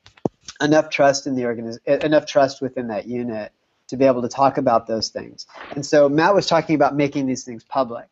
[0.62, 3.52] enough trust in the organiz- enough trust within that unit
[3.88, 5.48] to be able to talk about those things.
[5.72, 8.08] And so Matt was talking about making these things public.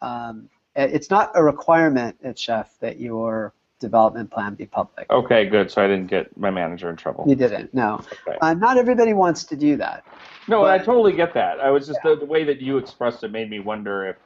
[0.00, 5.10] Um, it's not a requirement at Chef that your development plan be public.
[5.10, 5.70] Okay, good.
[5.70, 7.24] So I didn't get my manager in trouble.
[7.26, 7.72] You didn't.
[7.74, 8.02] No.
[8.26, 8.38] Okay.
[8.40, 10.04] Uh, not everybody wants to do that.
[10.48, 11.60] No, but, I totally get that.
[11.60, 12.14] I was just yeah.
[12.14, 14.16] the, the, way that you expressed it made me wonder if.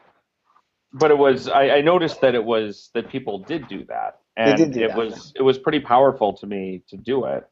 [0.92, 4.56] But it was I, I noticed that it was that people did do that, and
[4.72, 5.40] do it that, was yeah.
[5.40, 7.48] it was pretty powerful to me to do it.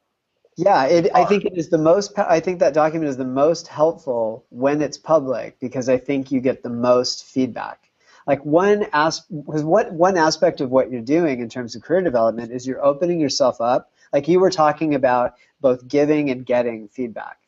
[0.57, 2.19] Yeah, it, I think it is the most.
[2.19, 6.41] I think that document is the most helpful when it's public because I think you
[6.41, 7.88] get the most feedback
[8.29, 12.03] like one as because what one aspect of what you're doing in terms of career
[12.03, 13.91] development is you're opening yourself up.
[14.13, 17.39] Like you were talking about both giving and getting feedback.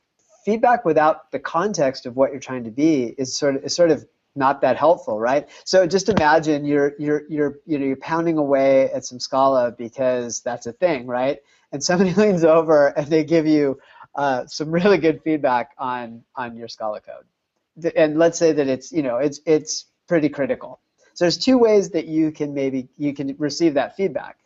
[0.45, 3.91] Feedback without the context of what you're trying to be is sort of is sort
[3.91, 5.49] of not that helpful right?
[5.65, 10.41] So just imagine you're you're you're you know you're pounding away at some scala because
[10.41, 11.41] that's a thing right?
[11.73, 13.79] And somebody leans over and they give you
[14.15, 17.93] uh, some really good feedback on on your scala code.
[17.95, 20.81] And let's say that it's you know it's it's pretty critical.
[21.15, 24.39] So there's two ways that you can maybe you can receive that feedback.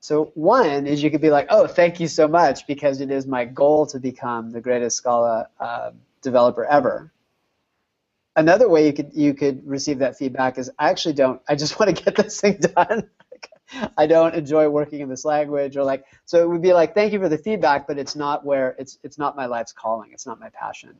[0.00, 3.24] So one is you could be like, oh, thank you so much because it is
[3.24, 5.92] my goal to become the greatest Scala uh,
[6.22, 7.12] developer ever.
[8.34, 11.40] Another way you could you could receive that feedback is I actually don't.
[11.48, 13.08] I just want to get this thing done.
[13.96, 17.12] I don't enjoy working in this language, or like so it would be like thank
[17.12, 20.10] you for the feedback, but it's not where it's it's not my life's calling.
[20.12, 20.96] It's not my passion.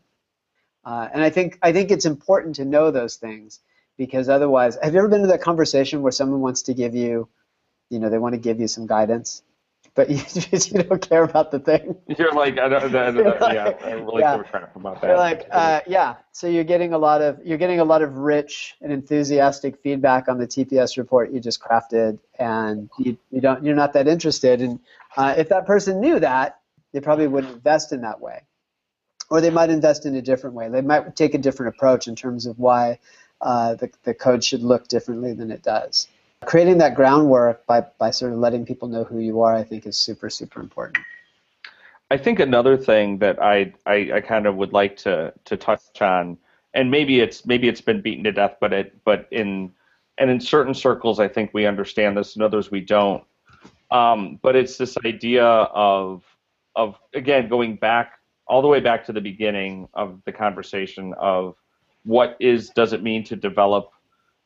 [0.85, 3.61] Uh, and I think I think it's important to know those things
[3.97, 7.29] because otherwise, have you ever been in that conversation where someone wants to give you,
[7.91, 9.43] you know, they want to give you some guidance,
[9.95, 10.21] but you,
[10.53, 11.97] you don't care about the thing?
[12.07, 14.43] You're like, I don't, I don't, like, yeah, I really yeah.
[14.43, 15.09] crap about that.
[15.09, 16.17] You're like, uh, yeah.
[16.33, 20.29] So you're getting a lot of you're getting a lot of rich and enthusiastic feedback
[20.29, 24.61] on the TPS report you just crafted, and you, you don't you're not that interested.
[24.61, 24.79] And
[25.17, 26.61] uh, if that person knew that,
[26.93, 28.43] they probably wouldn't invest in that way,
[29.31, 30.69] or they might invest in a different way.
[30.69, 32.99] They might take a different approach in terms of why
[33.41, 36.09] uh, the, the code should look differently than it does.
[36.45, 39.87] Creating that groundwork by, by sort of letting people know who you are, I think,
[39.87, 40.99] is super, super important.
[42.11, 46.01] I think another thing that I, I, I kind of would like to, to touch
[46.01, 46.39] on,
[46.75, 49.73] and maybe it's maybe it's been beaten to death, but it but in
[50.19, 53.25] and in certain circles I think we understand this, and others we don't.
[53.91, 56.23] Um, but it's this idea of
[56.77, 61.57] of again going back all the way back to the beginning of the conversation of
[62.07, 63.91] what is does it mean to develop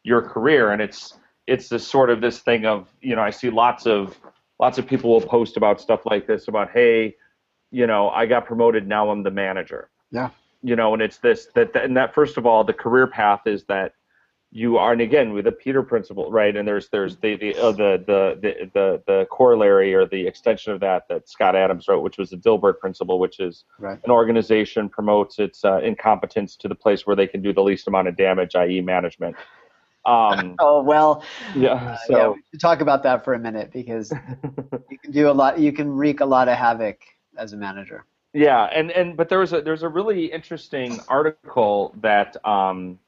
[0.03, 0.73] your career?
[0.73, 1.14] And it's
[1.46, 4.18] it's this sort of this thing of you know i see lots of
[4.61, 7.14] lots of people will post about stuff like this about hey
[7.70, 9.90] you know i got promoted now i'm the manager.
[10.12, 10.31] Yeah.
[10.62, 13.40] You know and it's this that that and that first of all the career path
[13.46, 13.94] is that
[14.52, 16.56] you are, and again with the Peter principle, right?
[16.56, 20.72] And there's there's the the, uh, the, the the the the corollary or the extension
[20.72, 24.00] of that that Scott Adams wrote, which was the Dilbert principle, which is right.
[24.04, 27.86] an organization promotes its uh, incompetence to the place where they can do the least
[27.86, 29.36] amount of damage, i.e., management.
[30.04, 31.22] Um, oh well,
[31.54, 31.74] yeah.
[31.74, 34.12] Uh, so yeah, we talk about that for a minute because
[34.90, 35.60] you can do a lot.
[35.60, 37.00] You can wreak a lot of havoc
[37.38, 38.04] as a manager.
[38.32, 42.36] Yeah, and and but there was a there's a really interesting article that.
[42.44, 42.98] Um,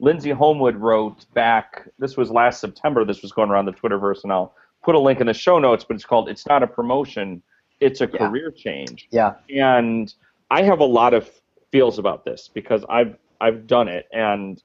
[0.00, 4.32] Lindsay Holmwood wrote back, this was last September, this was going around the Twitterverse, and
[4.32, 7.42] I'll put a link in the show notes, but it's called It's Not a Promotion,
[7.80, 8.28] It's a yeah.
[8.28, 9.08] Career Change.
[9.10, 9.34] Yeah.
[9.54, 10.12] And
[10.50, 11.30] I have a lot of
[11.70, 14.62] feels about this because I've I've done it and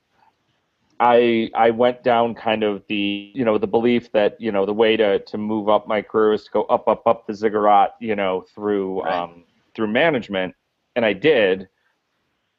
[1.00, 4.74] I I went down kind of the you know the belief that you know the
[4.74, 7.96] way to to move up my career is to go up up up the ziggurat
[8.00, 9.14] you know through right.
[9.14, 10.54] um, through management
[10.96, 11.68] and I did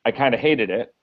[0.04, 0.94] I kind of hated it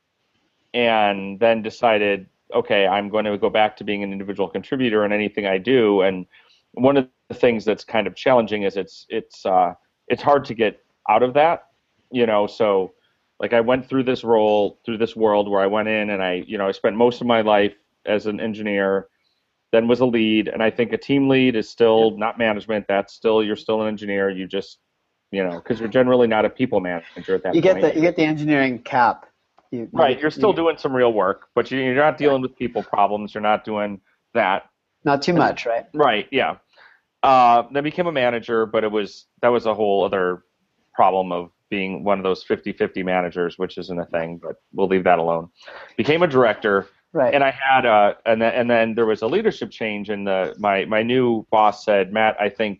[0.78, 5.12] and then decided, okay, I'm going to go back to being an individual contributor in
[5.12, 6.02] anything I do.
[6.02, 6.28] And
[6.74, 9.74] one of the things that's kind of challenging is it's it's uh,
[10.08, 11.70] it's hard to get out of that,
[12.12, 12.46] you know.
[12.46, 12.94] So
[13.40, 16.44] like I went through this role through this world where I went in and I
[16.46, 17.74] you know I spent most of my life
[18.06, 19.08] as an engineer,
[19.72, 22.86] then was a lead, and I think a team lead is still not management.
[22.88, 24.30] That's still you're still an engineer.
[24.30, 24.78] You just
[25.32, 27.82] you know because you're generally not a people manager at that you point.
[27.82, 29.26] get the you get the engineering cap
[29.72, 32.84] you, right, you're still you, doing some real work, but you're not dealing with people
[32.84, 33.34] problems.
[33.34, 34.02] You're not doing
[34.34, 34.64] that.
[35.04, 35.86] Not too much, right?
[35.94, 36.58] Right, yeah.
[37.24, 40.44] Uh, then became a manager, but it was that was a whole other
[40.94, 45.04] problem of being one of those 50-50 managers, which isn't a thing, but we'll leave
[45.04, 45.50] that alone.
[45.98, 47.34] Became a director, right?
[47.34, 50.56] And I had a, and then and then there was a leadership change, and the
[50.58, 52.80] my my new boss said, Matt, I think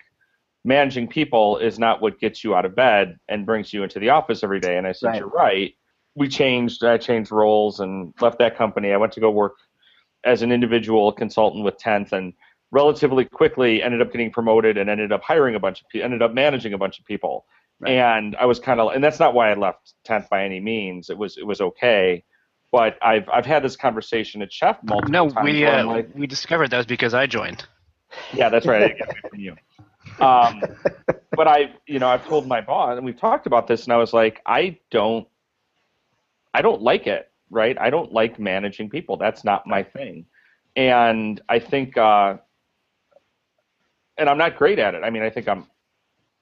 [0.64, 4.10] managing people is not what gets you out of bed and brings you into the
[4.10, 4.78] office every day.
[4.78, 5.20] And I said, right.
[5.20, 5.74] you're right
[6.18, 6.84] we changed.
[6.84, 8.92] I changed roles and left that company.
[8.92, 9.56] I went to go work
[10.26, 12.34] as an individual consultant with Tenth, and
[12.72, 16.24] relatively quickly ended up getting promoted and ended up hiring a bunch of people, ended
[16.24, 17.46] up managing a bunch of people.
[17.80, 17.92] Right.
[17.92, 21.12] And I was kind of, and that's not why I left Tenth by any means.
[21.12, 22.24] It was it was okay,
[22.72, 25.36] but I've I've had this conversation at Chef multiple no, times.
[25.36, 27.64] No, we uh, like, we discovered that was because I joined.
[28.34, 28.82] Yeah, that's right.
[28.82, 29.56] I didn't get it from you.
[30.20, 30.62] Um,
[31.34, 33.98] but I, you know, I've told my boss, and we've talked about this, and I
[33.98, 35.28] was like, I don't
[36.58, 37.78] I don't like it, right?
[37.80, 39.16] I don't like managing people.
[39.16, 40.26] That's not my thing.
[40.76, 42.38] And I think, uh,
[44.18, 45.04] and I'm not great at it.
[45.04, 45.68] I mean, I think I'm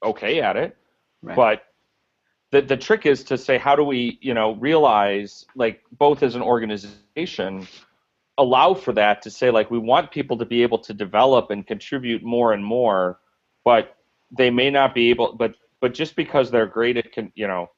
[0.02, 0.74] okay at it,
[1.22, 1.36] right.
[1.36, 1.64] but
[2.50, 6.34] the the trick is to say, how do we, you know, realize like both as
[6.34, 7.68] an organization,
[8.38, 11.66] allow for that to say like we want people to be able to develop and
[11.66, 13.18] contribute more and more,
[13.66, 13.96] but
[14.30, 17.68] they may not be able, but but just because they're great at, can, you know,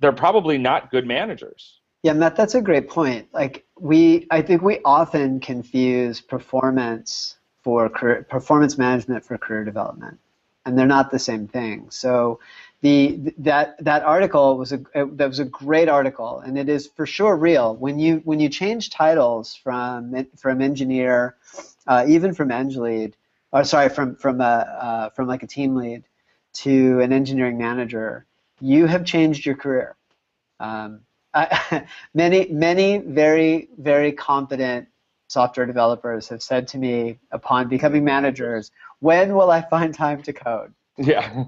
[0.00, 1.80] they're probably not good managers.
[2.02, 3.28] Yeah, Matt, that's a great point.
[3.32, 10.18] Like we, I think we often confuse performance for career, performance management for career development,
[10.64, 11.90] and they're not the same thing.
[11.90, 12.40] So,
[12.80, 17.04] the that that article was a that was a great article, and it is for
[17.04, 17.76] sure real.
[17.76, 21.36] When you when you change titles from from engineer,
[21.86, 23.16] uh, even from eng lead,
[23.52, 26.04] or sorry, from from a uh, from like a team lead
[26.52, 28.24] to an engineering manager,
[28.60, 29.96] you have changed your career.
[30.58, 31.00] Um,
[31.34, 34.88] I, many, many very, very competent
[35.28, 40.32] software developers have said to me upon becoming managers, when will I find time to
[40.32, 40.74] code?
[40.98, 41.44] Yeah.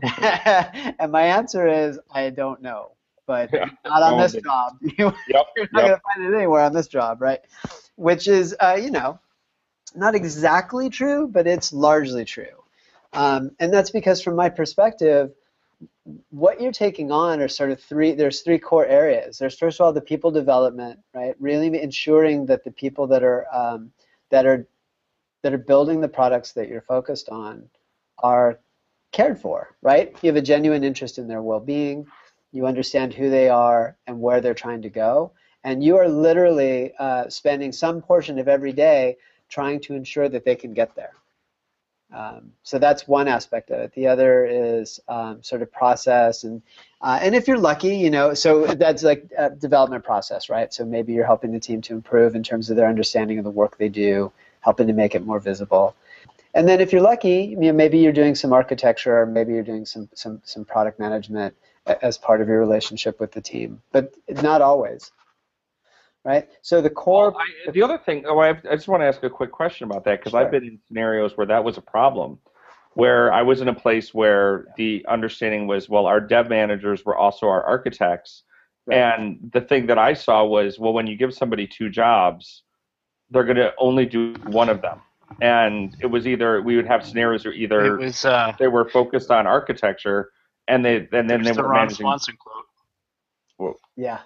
[0.98, 2.92] and my answer is, I don't know.
[3.26, 3.66] But yeah.
[3.84, 4.78] not on this job.
[4.82, 5.14] Yep.
[5.28, 5.86] You're not yep.
[5.86, 7.40] going to find it anywhere on this job, right?
[7.96, 9.18] Which is, uh, you know,
[9.94, 12.64] not exactly true, but it's largely true.
[13.12, 15.32] Um, and that's because, from my perspective,
[16.30, 19.38] what you're taking on are sort of three there's three core areas.
[19.38, 21.34] There's first of all the people development right?
[21.38, 23.92] Really ensuring that the people that are um,
[24.30, 24.66] that are
[25.42, 27.68] that are building the products that you're focused on
[28.18, 28.60] are
[29.12, 30.16] cared for right?
[30.22, 32.06] You have a genuine interest in their well-being.
[32.52, 35.32] You understand who they are and where they're trying to go.
[35.64, 39.16] And you are literally uh, spending some portion of every day
[39.48, 41.12] trying to ensure that they can get there
[42.14, 43.92] um, so that's one aspect of it.
[43.94, 46.62] The other is um, sort of process, and
[47.00, 50.72] uh, and if you're lucky, you know, so that's like development process, right?
[50.72, 53.50] So maybe you're helping the team to improve in terms of their understanding of the
[53.50, 55.94] work they do, helping to make it more visible.
[56.54, 59.62] And then if you're lucky, you know, maybe you're doing some architecture, or maybe you're
[59.62, 61.54] doing some some some product management
[61.86, 65.10] as part of your relationship with the team, but not always
[66.24, 66.48] right?
[66.62, 67.30] So the core.
[67.30, 69.84] Well, I, the other thing, oh, I, I just want to ask a quick question
[69.84, 70.40] about that because sure.
[70.40, 72.38] I've been in scenarios where that was a problem,
[72.94, 77.16] where I was in a place where the understanding was, well, our dev managers were
[77.16, 78.44] also our architects,
[78.86, 78.98] right.
[78.98, 82.62] and the thing that I saw was, well, when you give somebody two jobs,
[83.30, 85.00] they're going to only do one of them.
[85.40, 88.86] And it was either we would have scenarios where either It was uh, they were
[88.90, 90.30] focused on architecture
[90.68, 92.04] and they and then they there's the were Ron managing.
[92.04, 93.78] Swanson quote.
[93.96, 94.20] Yeah.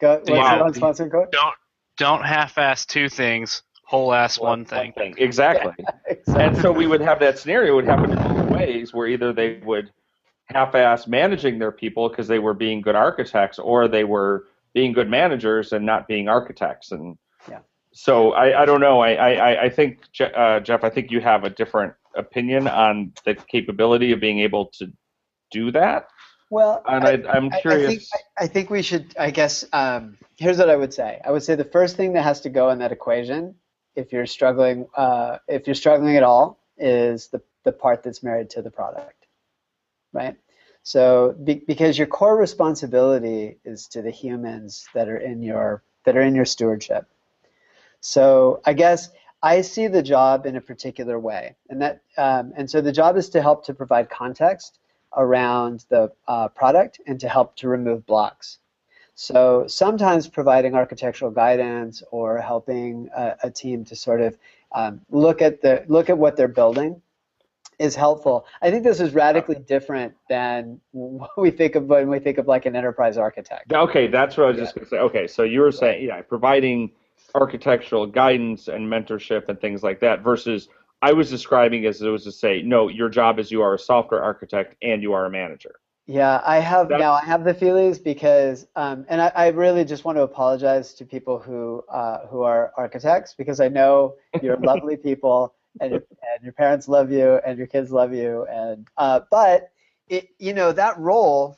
[0.00, 0.14] Go.
[0.18, 0.50] What's Wow.
[0.58, 1.32] the non-sponsored quote?
[1.32, 1.54] Don't
[1.96, 4.94] don't half-ass two things, whole-ass one thing.
[5.18, 5.72] Exactly.
[6.28, 9.60] and so we would have that scenario would happen in both ways where either they
[9.64, 9.92] would
[10.46, 15.10] half-ass managing their people because they were being good architects or they were being good
[15.10, 17.16] managers and not being architects and
[17.48, 17.58] Yeah.
[17.92, 21.20] so I, I don't know I, I, I think Je- uh, Jeff I think you
[21.20, 24.90] have a different opinion on the capability of being able to
[25.52, 26.06] do that
[26.50, 30.18] Well, and I, am curious I think, I, I think we should, I guess, um,
[30.36, 31.20] here's what I would say.
[31.24, 33.54] I would say the first thing that has to go in that equation,
[33.94, 38.50] if you're struggling, uh, if you're struggling at all, is the, the part that's married
[38.50, 39.26] to the product,
[40.12, 40.36] right?
[40.82, 46.16] So be, because your core responsibility is to the humans that are in your that
[46.16, 47.06] are in your stewardship.
[48.00, 49.10] So I guess
[49.42, 53.16] I see the job in a particular way, and that um, and so the job
[53.16, 54.80] is to help to provide context
[55.16, 58.58] around the uh, product and to help to remove blocks.
[59.14, 64.38] So sometimes providing architectural guidance or helping a, a team to sort of
[64.72, 67.02] um, look at the look at what they're building
[67.78, 68.46] is helpful.
[68.62, 72.46] I think this is radically different than what we think of when we think of
[72.46, 73.72] like an enterprise architect.
[73.72, 74.98] Okay, that's what I was just going to say.
[74.98, 76.92] Okay, so you were saying, yeah, providing
[77.34, 80.68] architectural guidance and mentorship and things like that versus
[81.02, 83.78] I was describing as it was to say, no, your job is you are a
[83.78, 85.76] software architect and you are a manager.
[86.06, 87.12] Yeah, I have That's- now.
[87.12, 91.04] I have the feelings because, um, and I, I really just want to apologize to
[91.04, 96.02] people who uh, who are architects because I know you're lovely people and your,
[96.34, 99.70] and your parents love you and your kids love you and uh, but
[100.08, 101.56] it you know that role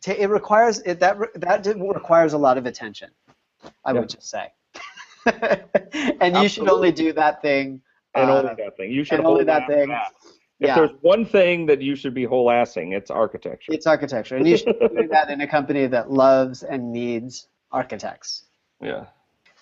[0.00, 3.10] ta it requires it that re- that requires a lot of attention.
[3.84, 4.00] I Yeah.
[4.00, 4.52] would just say,
[6.20, 7.82] and you should only do that thing.
[8.16, 8.90] And uh, only that thing.
[8.90, 9.88] You should and only that thing.
[9.88, 10.12] that.
[10.58, 10.74] If Yeah.
[10.76, 13.72] there's one thing that you should be whole assing, it's architecture.
[13.74, 18.44] It's architecture, and you should do that in a company that loves and needs architects.
[18.80, 19.06] yeah.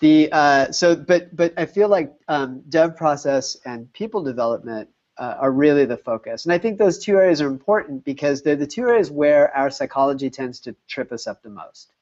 [0.01, 5.35] The uh, so, but but I feel like um, dev process and people development uh,
[5.39, 8.67] are really the focus, and I think those two areas are important because they're the
[8.67, 11.93] two areas where our psychology tends to trip us up the most.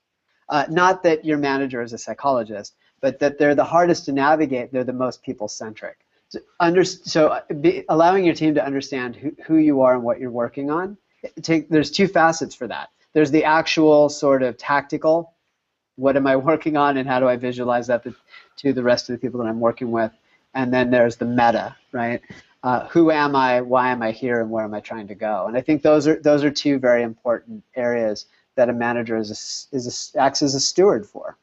[0.49, 4.71] Uh, not that your manager is a psychologist, but that they're the hardest to navigate.
[4.71, 5.97] They're the most people centric.
[6.33, 10.03] So, under, so uh, be, allowing your team to understand who, who you are and
[10.03, 10.97] what you're working on.
[11.43, 12.89] Take, there's two facets for that.
[13.13, 15.33] There's the actual sort of tactical
[15.95, 18.15] what am I working on and how do I visualize that to,
[18.57, 20.11] to the rest of the people that I'm working with?
[20.53, 22.21] And then there's the meta, right?
[22.63, 23.61] Uh, who am I?
[23.61, 24.41] Why am I here?
[24.41, 25.45] And where am I trying to go?
[25.47, 28.25] And I think those are those are two very important areas
[28.55, 31.37] that a manager is a, is a, acts as a steward for.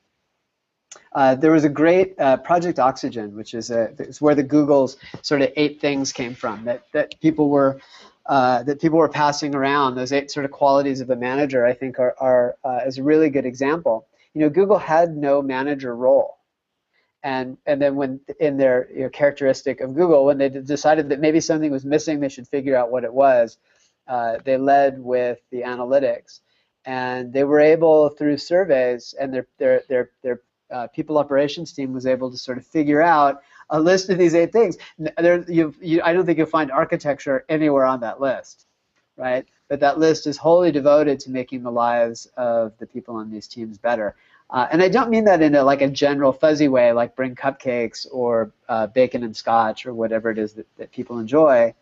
[1.12, 5.42] Uh, there was a great uh, Project Oxygen, which is a, where the Google's sort
[5.42, 7.80] of eight things came from that that people were
[8.26, 9.94] uh, that people were passing around.
[9.94, 13.02] Those eight sort of qualities of a manager, I think, are, are uh, is a
[13.02, 16.38] really good example you know, Google had no manager role.
[17.22, 21.20] And, and then when in their you know, characteristic of Google, when they decided that
[21.20, 23.58] maybe something was missing, they should figure out what it was,
[24.08, 26.40] uh, they led with the analytics.
[26.86, 30.40] And they were able, through surveys, and their, their, their, their
[30.70, 34.34] uh, people operations team was able to sort of figure out a list of these
[34.34, 34.76] eight things.
[35.18, 38.66] There, you, you, I don't think you'll find architecture anywhere on that list,
[39.16, 39.46] right?
[39.68, 43.46] But that list is wholly devoted to making the lives of the people on these
[43.46, 44.16] teams better.
[44.50, 47.36] Uh, and I don't mean that in a, like a general fuzzy way, like bring
[47.36, 51.72] cupcakes or uh, bacon and scotch or whatever it is that, that people enjoy.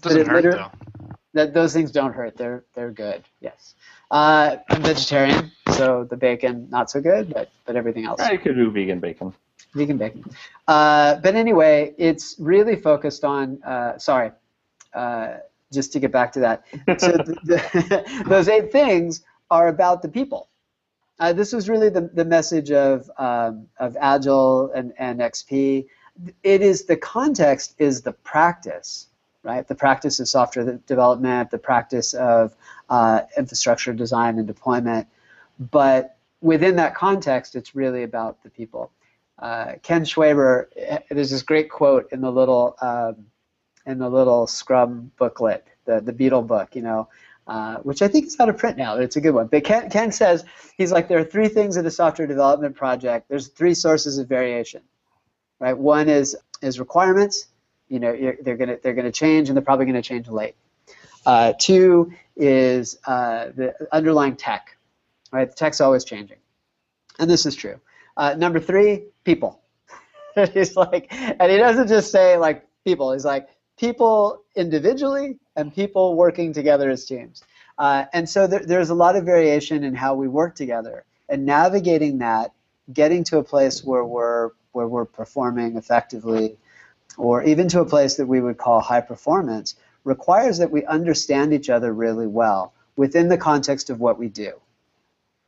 [0.00, 0.70] Doesn't it hurt though.
[1.32, 2.36] That those things don't hurt.
[2.36, 3.24] They're they're good.
[3.40, 3.74] Yes.
[4.10, 8.54] Uh, I'm vegetarian, so the bacon not so good, but but everything else I could
[8.54, 9.34] do vegan bacon.
[9.74, 10.24] vegan bacon.
[10.68, 13.62] Uh, but anyway, it's really focused on.
[13.64, 14.30] Uh, sorry,
[14.94, 15.38] uh,
[15.72, 16.64] just to get back to that.
[17.00, 20.48] So the, the, those eight things are about the people.
[21.18, 25.86] Uh, this was really the, the message of um, of Agile and, and XP.
[26.42, 29.08] It is the context is the practice,
[29.46, 29.66] right?
[29.66, 32.54] The practice of software development, the practice of
[32.90, 35.08] uh, infrastructure design and deployment.
[35.58, 38.90] But within that context, it's really about the people
[39.38, 43.26] uh, Ken Schwaber, eh, there's this great quote in the little um,
[43.84, 47.08] in the little Scrum booklet, the the Beetle book, you know,
[47.46, 48.96] uh, which I think is out of print now.
[48.96, 49.48] It's a good one.
[49.48, 50.44] But Ken, Ken says
[50.76, 53.28] he's like there are three things in a software development project.
[53.28, 54.82] There's three sources of variation,
[55.60, 55.76] right?
[55.76, 57.48] One is is requirements.
[57.88, 60.56] You know, they're gonna they're gonna change, and they're probably gonna change late.
[61.24, 64.76] Uh, two is uh, the underlying tech,
[65.32, 65.48] right?
[65.48, 66.38] The tech's always changing,
[67.18, 67.80] and this is true.
[68.16, 69.60] Uh, number three, people.
[70.54, 73.12] he's like, and he doesn't just say like people.
[73.12, 77.42] He's like people individually and people working together as teams.
[77.78, 81.44] Uh, and so there, there's a lot of variation in how we work together, and
[81.44, 82.52] navigating that,
[82.92, 86.56] getting to a place where we're where we're performing effectively,
[87.16, 91.52] or even to a place that we would call high performance, requires that we understand
[91.52, 94.52] each other really well within the context of what we do.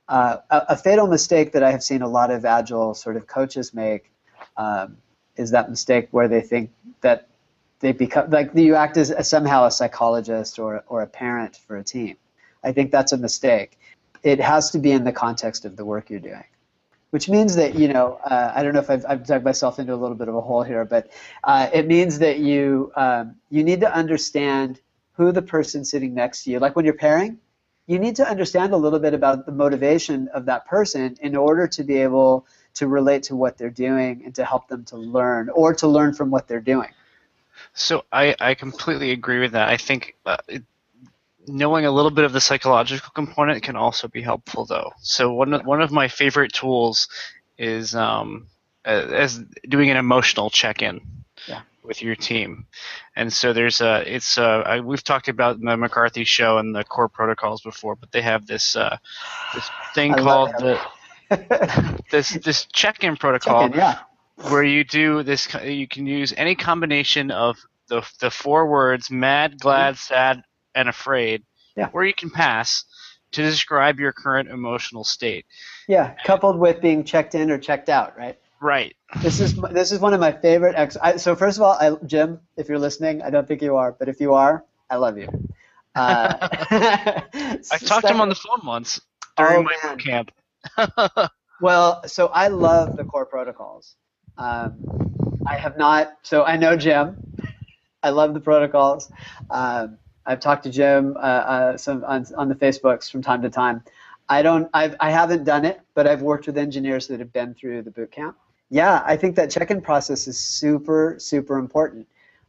[0.08, 3.26] Uh, a, a, fatal mistake that I have seen a lot of agile sort of
[3.26, 4.10] coaches make
[4.56, 4.96] um,
[5.36, 6.70] is that mistake where they think
[7.02, 7.28] that
[7.80, 11.84] they become like you act as somehow a psychologist or, or a parent for a
[11.84, 12.16] team.
[12.64, 13.78] I think that's a mistake.
[14.22, 16.44] It has to be in the context of the work you're doing,
[17.10, 19.94] which means that you know uh, I don't know if I've, I've, dug myself into
[19.94, 21.10] a little bit of a hole here, but
[21.44, 24.80] uh, it means that you um, you need to understand
[25.18, 27.38] who the person sitting next to you, like when you're pairing,
[27.88, 31.66] you need to understand a little bit about the motivation of that person in order
[31.66, 35.48] to be able to relate to what they're doing and to help them to learn
[35.48, 36.90] or to learn from what they're doing.
[37.74, 39.68] So I, I completely agree with that.
[39.68, 40.36] I think uh,
[41.48, 44.92] knowing a little bit of the psychological component can also be helpful, though.
[45.00, 47.08] So one of, one of my favorite tools
[47.56, 48.46] is um,
[48.84, 49.38] as
[49.68, 51.00] doing an emotional check-in
[51.88, 52.66] with your team.
[53.16, 56.84] And so there's a it's uh, I, we've talked about the McCarthy show and the
[56.84, 58.98] core protocols before, but they have this uh,
[59.54, 60.78] this thing I called the
[62.12, 63.98] this this check-in protocol check-in, yeah.
[64.50, 67.56] where you do this you can use any combination of
[67.88, 70.42] the the four words mad, glad, sad,
[70.78, 71.42] and afraid,
[71.76, 71.88] yeah.
[71.88, 72.84] where you can pass
[73.32, 75.44] to describe your current emotional state.
[75.88, 78.38] Yeah, coupled with being checked in or checked out, right?
[78.60, 78.94] Right.
[79.22, 80.76] This is this is one of my favorite.
[80.76, 83.76] Ex- I, so first of all, I, Jim, if you're listening, I don't think you
[83.76, 85.28] are, but if you are, I love you.
[85.94, 86.34] Uh,
[86.70, 89.00] I talked to him on the phone once
[89.36, 90.30] during oh, my camp.
[91.60, 93.96] well, so I love the core protocols.
[94.36, 96.12] Um, I have not.
[96.22, 97.16] So I know Jim.
[98.02, 99.10] I love the protocols.
[99.50, 99.98] Um,
[100.28, 103.82] I've talked to Jim uh, uh, some on, on the Facebooks from time to time.
[104.28, 104.68] I don't.
[104.72, 107.90] I've, I haven't done it, but I've worked with engineers that have been through the
[107.90, 108.36] boot camp
[108.70, 112.06] yeah, I think that check-in process is super, super important.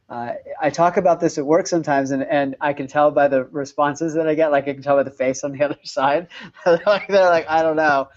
[0.08, 3.44] Uh, I talk about this at work sometimes, and, and I can tell by the
[3.44, 6.28] responses that I get, like I can tell by the face on the other side.
[6.64, 8.08] they're, like, I don't know.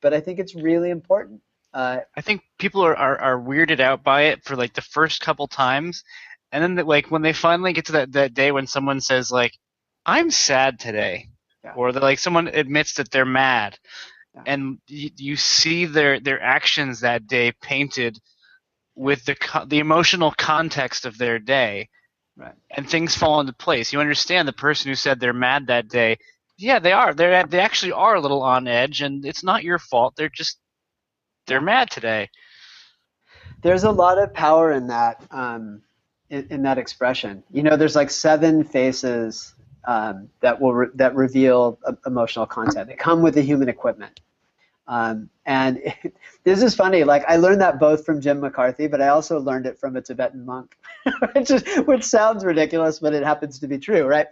[0.00, 1.40] But I think it's really important.
[1.72, 5.20] Uh, I think people are, are, are weirded out by it for like the first
[5.20, 6.04] couple times.
[6.52, 9.30] And then, the, like, when they finally get to that, that day when someone says,
[9.30, 9.52] like,
[10.06, 11.28] I'm sad today,
[11.64, 11.72] yeah.
[11.74, 13.76] or like someone admits that they're mad,
[14.46, 18.20] and you, you see their their actions that day painted
[18.94, 19.36] with the
[19.66, 21.88] the emotional context of their day,
[22.36, 22.54] right.
[22.70, 23.92] and things fall into place.
[23.92, 26.18] You understand the person who said they're mad that day.
[26.56, 27.12] Yeah, they are.
[27.12, 30.14] They they actually are a little on edge, and it's not your fault.
[30.16, 30.56] They're just
[31.48, 32.30] they're mad today.
[33.62, 35.82] There's a lot of power in that um,
[36.30, 37.42] in, in that expression.
[37.52, 39.54] You know, there's like seven faces
[39.86, 42.88] um, that will re- that reveal uh, emotional content.
[42.88, 44.20] They come with the human equipment.
[44.88, 46.14] Um, and it,
[46.44, 47.04] this is funny.
[47.04, 50.02] Like I learned that both from Jim McCarthy, but I also learned it from a
[50.02, 50.76] Tibetan monk,
[51.34, 54.26] which, is, which sounds ridiculous, but it happens to be true, right?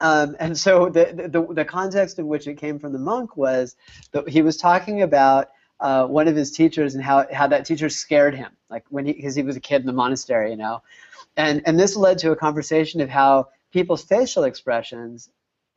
[0.00, 3.76] Um, and so the, the, the context in which it came from the monk was
[4.12, 5.48] that he was talking about
[5.80, 9.12] uh, one of his teachers and how how that teacher scared him, like when he
[9.12, 10.82] because he was a kid in the monastery, you know,
[11.36, 15.30] and and this led to a conversation of how people's facial expressions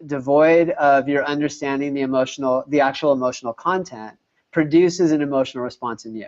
[0.06, 4.18] devoid of your understanding the emotional, the actual emotional content,
[4.52, 6.28] produces an emotional response in you.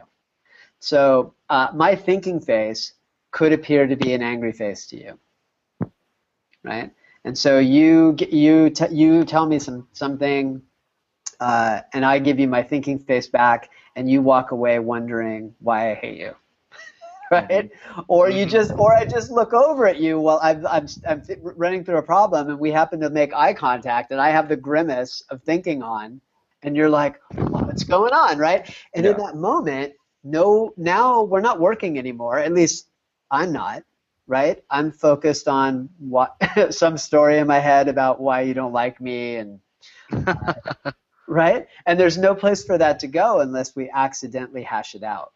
[0.79, 2.93] So uh, my thinking face
[3.31, 5.19] could appear to be an angry face to you,
[6.63, 6.91] right?
[7.23, 10.61] And so you you you tell me some something,
[11.41, 15.91] uh, and I give you my thinking face back, and you walk away wondering why
[15.91, 16.35] I hate you.
[17.31, 17.71] right?
[17.71, 18.01] Mm-hmm.
[18.07, 21.83] Or you just, or I just look over at you while I'm, I'm, I'm running
[21.83, 25.23] through a problem, and we happen to make eye contact, and I have the grimace
[25.31, 26.21] of thinking on,
[26.61, 28.71] and you're like, what's going on, right?
[28.93, 29.11] And yeah.
[29.11, 32.37] in that moment, no, now we're not working anymore.
[32.37, 32.87] At least
[33.31, 33.83] I'm not,
[34.27, 34.63] right?
[34.69, 36.35] I'm focused on what
[36.69, 39.59] some story in my head about why you don't like me, and.
[40.11, 40.91] Uh,
[41.31, 41.67] right?
[41.85, 45.31] And there's no place for that to go unless we accidentally hash it out.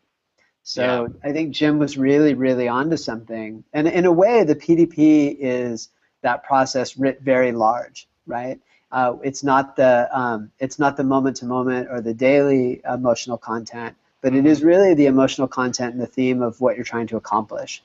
[0.64, 0.84] So
[1.24, 1.30] yeah.
[1.30, 3.64] I think Jim was really, really onto something.
[3.72, 5.90] And in a way, the PDP is
[6.22, 8.60] that process writ very large, right?
[8.92, 13.38] Uh, it's not the um, it's not the moment to moment or the daily emotional
[13.38, 17.08] content, but it is really the emotional content and the theme of what you're trying
[17.08, 17.84] to accomplish.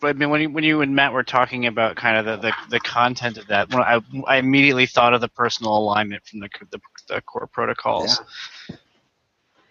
[0.00, 2.48] But I mean, when you, when you and Matt were talking about kind of the,
[2.48, 6.50] the, the content of that, I, I immediately thought of the personal alignment from the,
[6.70, 8.20] the, the core protocols.
[8.68, 8.76] Yeah.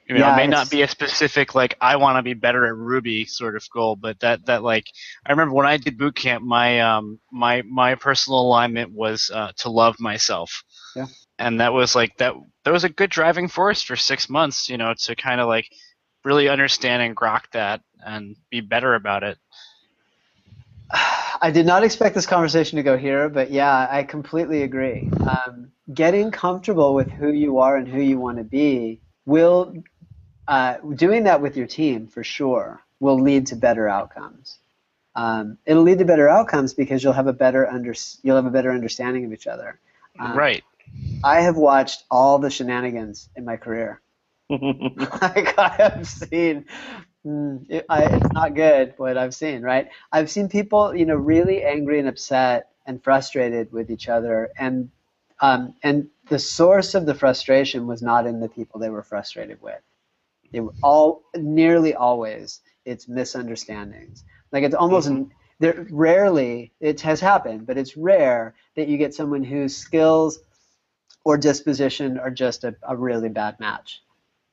[0.07, 2.65] You know, Yeah, it may not be a specific like I want to be better
[2.67, 4.86] at Ruby sort of goal, but that that like
[5.25, 9.51] I remember when I did boot camp, my um my my personal alignment was uh,
[9.57, 10.63] to love myself.
[10.95, 11.07] Yeah.
[11.39, 14.77] And that was like that that was a good driving force for six months, you
[14.77, 15.69] know, to kind of like
[16.23, 19.39] really understand and grok that and be better about it.
[20.91, 25.09] I did not expect this conversation to go here, but yeah, I completely agree.
[25.19, 29.83] Um, getting comfortable with who you are and who you want to be will,
[30.47, 34.57] uh, doing that with your team for sure, will lead to better outcomes.
[35.15, 38.51] Um, it'll lead to better outcomes because you'll have a better under, you'll have a
[38.51, 39.79] better understanding of each other.
[40.19, 40.63] Um, right.
[41.23, 44.01] I have watched all the shenanigans in my career.
[44.49, 46.65] like I have seen,
[47.26, 49.89] mm, it, I, it's not good what I've seen, right?
[50.11, 54.89] I've seen people, you know, really angry and upset and frustrated with each other, and
[55.41, 59.61] um, and the source of the frustration was not in the people they were frustrated
[59.61, 59.82] with.
[60.51, 64.23] They were all nearly always it's misunderstandings.
[64.51, 65.11] Like it's almost
[65.59, 65.88] there.
[65.89, 70.39] Rarely it has happened, but it's rare that you get someone whose skills
[71.26, 74.01] or disposition are just a, a really bad match.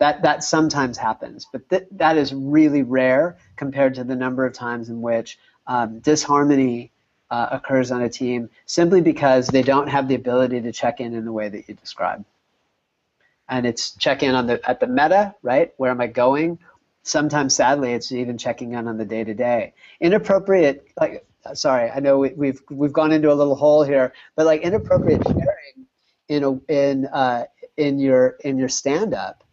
[0.02, 4.52] That that sometimes happens, but th- that is really rare compared to the number of
[4.52, 5.38] times in which
[5.68, 6.90] um, disharmony
[7.30, 11.14] uh, occurs on a team simply because they don't have the ability to check in
[11.14, 12.24] in the way that you describe.
[13.48, 15.72] And it's check in on the at the meta, right?
[15.76, 16.58] Where am I going?
[17.04, 19.72] Sometimes, sadly, it's even checking in on the day to day.
[20.00, 21.24] Inappropriate, like
[21.54, 25.22] sorry, I know we, we've we've gone into a little hole here, but like inappropriate
[25.24, 25.86] sharing
[26.28, 27.44] in a in uh,
[27.76, 29.44] in your in your stand up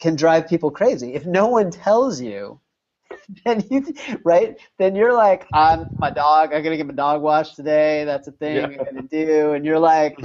[0.00, 1.14] can drive people crazy.
[1.14, 2.60] If no one tells you,
[3.44, 3.94] then you
[4.24, 6.52] right, then you're like, I'm my dog.
[6.52, 8.04] I'm gonna get my dog washed today.
[8.04, 8.66] That's a thing Yeah.
[8.66, 9.52] I'm gonna do.
[9.52, 10.18] And you're like,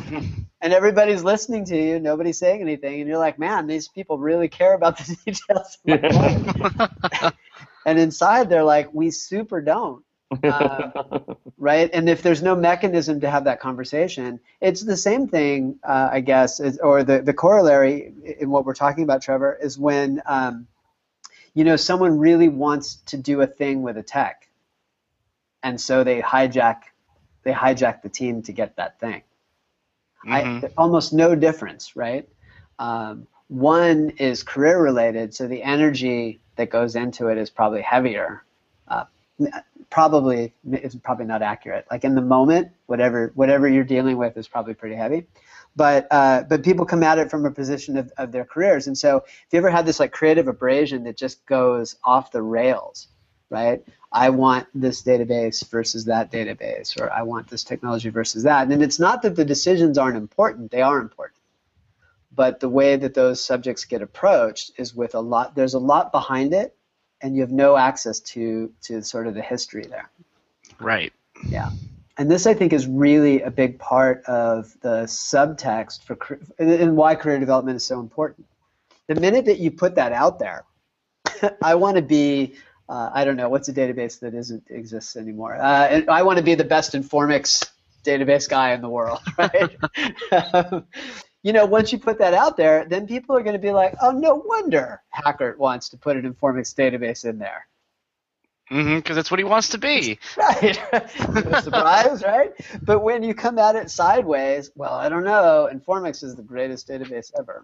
[0.62, 2.00] and everybody's listening to you.
[2.00, 7.34] Nobody's saying anything, and you're like, man, these people really care about the details life.
[7.88, 10.05] And inside, they're like, we super don't
[11.58, 11.90] right?
[11.94, 16.20] And if there's no mechanism to have that conversation, it's the same thing, uh, I
[16.22, 20.68] guess, is, or the, the corollary in what we're talking about, Trevor, is when um,
[21.54, 24.48] you know someone really wants to do a thing with a tech,
[25.64, 26.82] and so they hijack
[27.44, 29.22] they hijack the team to get that thing.
[30.26, 30.64] Mhm.
[30.66, 32.28] I, almost no difference, right?
[32.80, 38.44] Um, one is career related, so the energy that goes into it is probably heavier.
[38.88, 39.06] Uh,
[39.90, 41.86] probably it's probably not accurate.
[41.92, 45.28] Like in the moment, whatever whatever you're dealing with is probably pretty heavy.
[45.76, 48.98] But uh, but people come at it from a position of, of their careers, and
[48.98, 53.08] so if you ever had this like creative abrasion that just goes off the rails,
[53.50, 53.84] right?
[54.12, 58.70] I want this database versus that database, or I want this technology versus that.
[58.70, 61.40] And it's not that the decisions aren't important; they are important.
[62.34, 65.56] But the way that those subjects get approached is with a lot.
[65.56, 66.75] There's a lot behind it,
[67.22, 70.10] and you have no access to to sort of the history there.
[70.80, 71.14] Right.
[71.48, 71.70] Yeah.
[72.18, 77.16] And this, I think, is really a big part of the subtext for and why
[77.16, 78.48] career development is so important.
[79.08, 80.64] The minute that you put that out there,
[81.62, 82.56] I want to be,
[82.88, 85.56] uh, I don't know, what's a database that isn't exists anymore?
[85.56, 87.70] Uh, and I want to be the best Informix
[88.06, 89.76] database guy in the world, right?
[90.54, 90.86] Um,
[91.46, 93.94] you know, once you put that out there, then people are going to be like,
[94.02, 97.68] oh, no wonder Hackert wants to put an Informix database in there.
[98.72, 98.96] Mm-hmm.
[98.96, 100.18] Because that's what he wants to be.
[100.38, 100.76] Right.
[101.64, 102.52] Surprise, right?
[102.82, 105.70] But when you come at it sideways, well, I don't know.
[105.72, 107.64] Informix is the greatest database ever.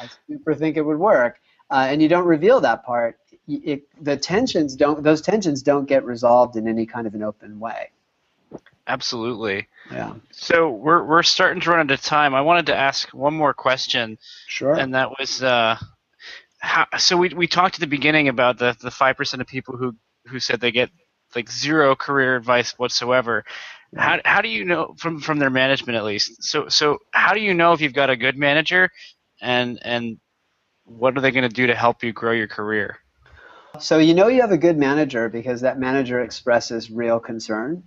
[0.00, 1.38] I super think it would work,
[1.70, 3.18] uh, and you don't reveal that part.
[3.46, 7.60] It, the tensions don't; those tensions don't get resolved in any kind of an open
[7.60, 7.90] way.
[8.86, 9.68] Absolutely.
[9.90, 10.14] Yeah.
[10.32, 12.34] So we're we're starting to run out of time.
[12.34, 14.18] I wanted to ask one more question,
[14.48, 14.74] Sure.
[14.74, 15.78] and that was, uh,
[16.58, 19.76] how, so we we talked at the beginning about the the five percent of people
[19.76, 19.94] who
[20.26, 20.90] who said they get
[21.34, 23.44] like zero career advice whatsoever.
[23.96, 26.42] How how do you know from from their management at least?
[26.42, 28.90] So so how do you know if you've got a good manager,
[29.40, 30.18] and and
[30.84, 32.98] what are they going to do to help you grow your career?
[33.78, 37.84] So you know you have a good manager because that manager expresses real concern.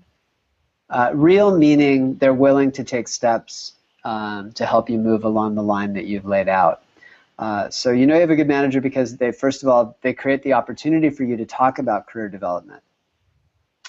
[0.90, 3.74] Uh, real meaning they're willing to take steps
[4.04, 6.84] um, to help you move along the line that you've laid out.
[7.38, 10.14] Uh, so you know you have a good manager because they first of all they
[10.14, 12.84] create the opportunity for you to talk about career development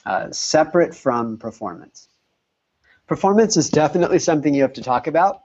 [0.06, 2.08] uh, separate from performance.
[3.06, 5.42] Performance is definitely something you have to talk about,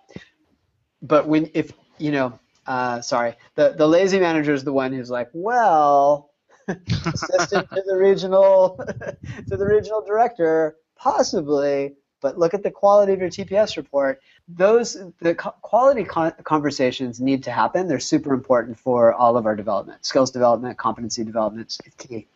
[1.02, 2.38] but when if you know
[2.68, 6.32] uh, sorry the the lazy manager is the one who's like well
[6.68, 8.78] assistant to the regional
[9.48, 14.20] to the regional director possibly but look at the quality of your TPS report.
[14.48, 17.88] Those the co- quality con- conversations need to happen.
[17.88, 22.28] They're super important for all of our development, skills development, competency development is key.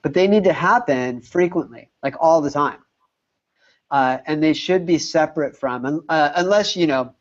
[0.00, 2.78] But they need to happen frequently, like all the time.
[3.90, 7.14] Uh, and they should be separate from, uh, unless you know,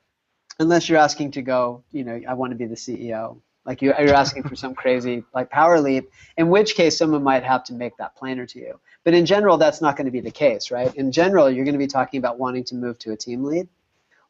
[0.60, 3.94] unless you're asking to go, you know, I want to be the CEO like you,
[3.98, 7.74] you're asking for some crazy like power leap, in which case someone might have to
[7.74, 8.80] make that plainer to you.
[9.04, 10.94] But in general, that's not going to be the case, right?
[10.96, 13.68] In general, you're going to be talking about wanting to move to a team lead,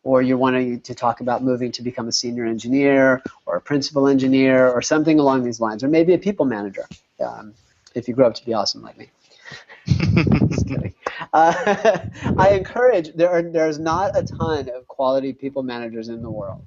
[0.03, 4.07] or you're wanting to talk about moving to become a senior engineer or a principal
[4.07, 6.85] engineer or something along these lines, or maybe a people manager
[7.19, 7.53] um,
[7.95, 9.09] if you grow up to be awesome like me.
[9.85, 10.93] Just kidding.
[11.33, 11.97] Uh,
[12.37, 16.61] I encourage there are there's not a ton of quality people managers in the world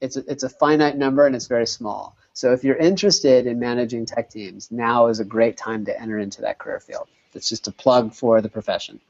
[0.00, 2.16] it's a, it's a finite number and it's very small.
[2.32, 6.18] So if you're interested in managing tech teams, now is a great time to enter
[6.18, 7.08] into that career field.
[7.34, 9.00] It's just a plug for the profession.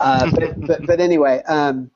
[0.00, 1.90] Uh, but, but, but anyway, um,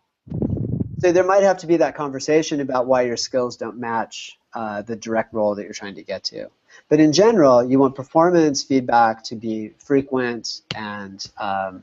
[0.99, 4.83] so there might have to be that conversation about why your skills don't match uh,
[4.83, 6.49] the direct role that you're trying to get to.
[6.89, 11.83] But in general, you want performance feedback to be frequent and um,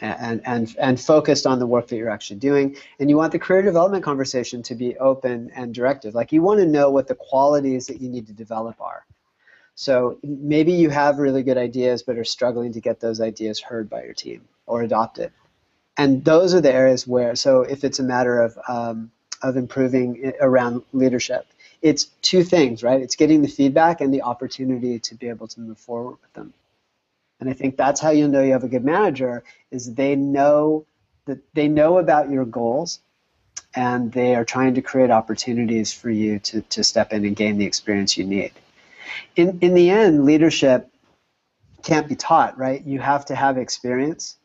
[0.00, 2.76] and, and, and focused on the work that you're actually doing.
[2.98, 6.14] And you want the career development conversation to be open and directive.
[6.14, 9.04] Like you want to know what the qualities that you need to develop are.
[9.74, 13.88] So maybe you have really good ideas but are struggling to get those ideas heard
[13.88, 15.32] by your team or adopted.
[15.96, 19.10] And those are the areas where, so if it's a matter of, um,
[19.42, 21.46] of improving around leadership,
[21.80, 23.00] it's two things, right?
[23.00, 26.52] It's getting the feedback and the opportunity to be able to move forward with them.
[27.40, 30.86] And I think that's how you know you have a good manager is they know
[31.26, 33.00] that they know about your goals
[33.74, 37.58] and they are trying to create opportunities for you to, to step in and gain
[37.58, 38.52] the experience you need.
[39.36, 40.90] In, in the end, leadership
[41.82, 42.84] can't be taught, right?
[42.84, 44.36] You have to have experience.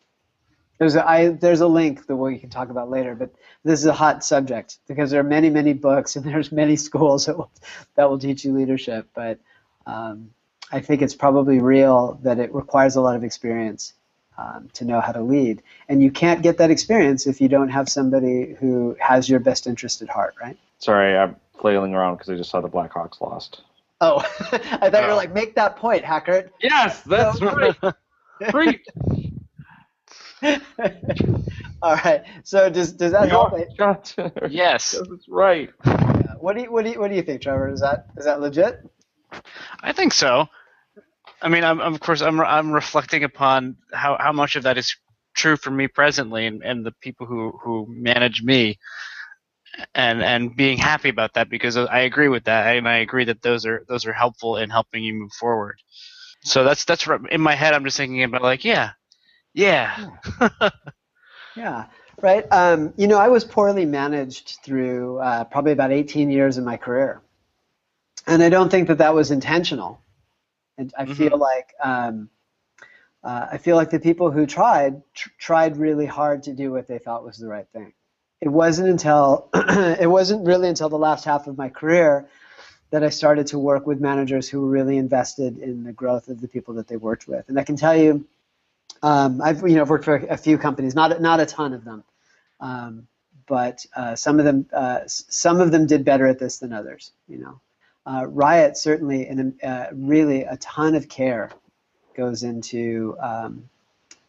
[0.78, 3.34] There's a, I, there's a link that we can talk about later, but
[3.64, 7.26] this is a hot subject because there are many, many books and there's many schools
[7.26, 7.52] that will,
[7.96, 9.08] that will teach you leadership.
[9.14, 9.40] But
[9.86, 10.32] um,
[10.74, 13.94] I think it's probably real that it requires a lot of experience
[14.40, 15.62] um, to know how to lead.
[15.88, 19.68] And you can't get that experience if you don't have somebody who has your best
[19.68, 20.58] interest at heart, right?
[20.80, 23.62] Sorry, I'm flailing around because I just saw the Blackhawks lost.
[24.02, 24.18] Oh,
[24.52, 24.58] I
[24.90, 25.02] thought oh.
[25.02, 26.50] you were like, make that point, Hacker.
[26.60, 27.54] Yes, that's no.
[27.54, 27.96] right.
[28.52, 28.82] Great.
[31.82, 32.24] All right.
[32.44, 33.54] So does does that help?
[34.50, 34.92] yes.
[34.92, 35.70] That's right.
[35.86, 36.34] Yeah.
[36.40, 37.70] What do you what do you what do you think, Trevor?
[37.70, 38.90] Is that is that legit?
[39.82, 40.50] I think so.
[41.44, 44.96] I mean, I'm, of course, I'm I'm reflecting upon how, how much of that is
[45.36, 48.80] true for me presently, and, and the people who, who manage me,
[49.94, 53.42] and and being happy about that because I agree with that, and I agree that
[53.42, 55.76] those are those are helpful in helping you move forward.
[56.44, 57.74] So that's that's in my head.
[57.74, 58.92] I'm just thinking about like, yeah,
[59.54, 60.12] yeah,
[61.58, 61.86] yeah,
[62.22, 62.46] right.
[62.52, 66.78] Um, you know, I was poorly managed through uh, probably about 18 years of my
[66.78, 67.22] career,
[68.28, 70.00] and I don't think that that was intentional.
[70.78, 71.14] And I mm-hmm.
[71.14, 72.30] feel like um,
[73.24, 76.88] uh, I feel like the people who tried tr- tried really hard to do what
[76.88, 77.94] they thought was the right thing.
[78.42, 82.28] It wasn't until it wasn't really until the last half of my career
[82.90, 86.42] that I started to work with managers who were really invested in the growth of
[86.42, 87.48] the people that they worked with.
[87.50, 88.28] And I can tell you,
[89.02, 92.04] um, I've you know worked for a few companies, not not a ton of them,
[92.60, 93.08] um,
[93.48, 97.12] but uh, some of them uh, some of them did better at this than others.
[97.28, 97.62] You know,
[98.06, 101.52] uh, Riot certainly, and uh, really a ton of care
[102.16, 103.70] goes into um,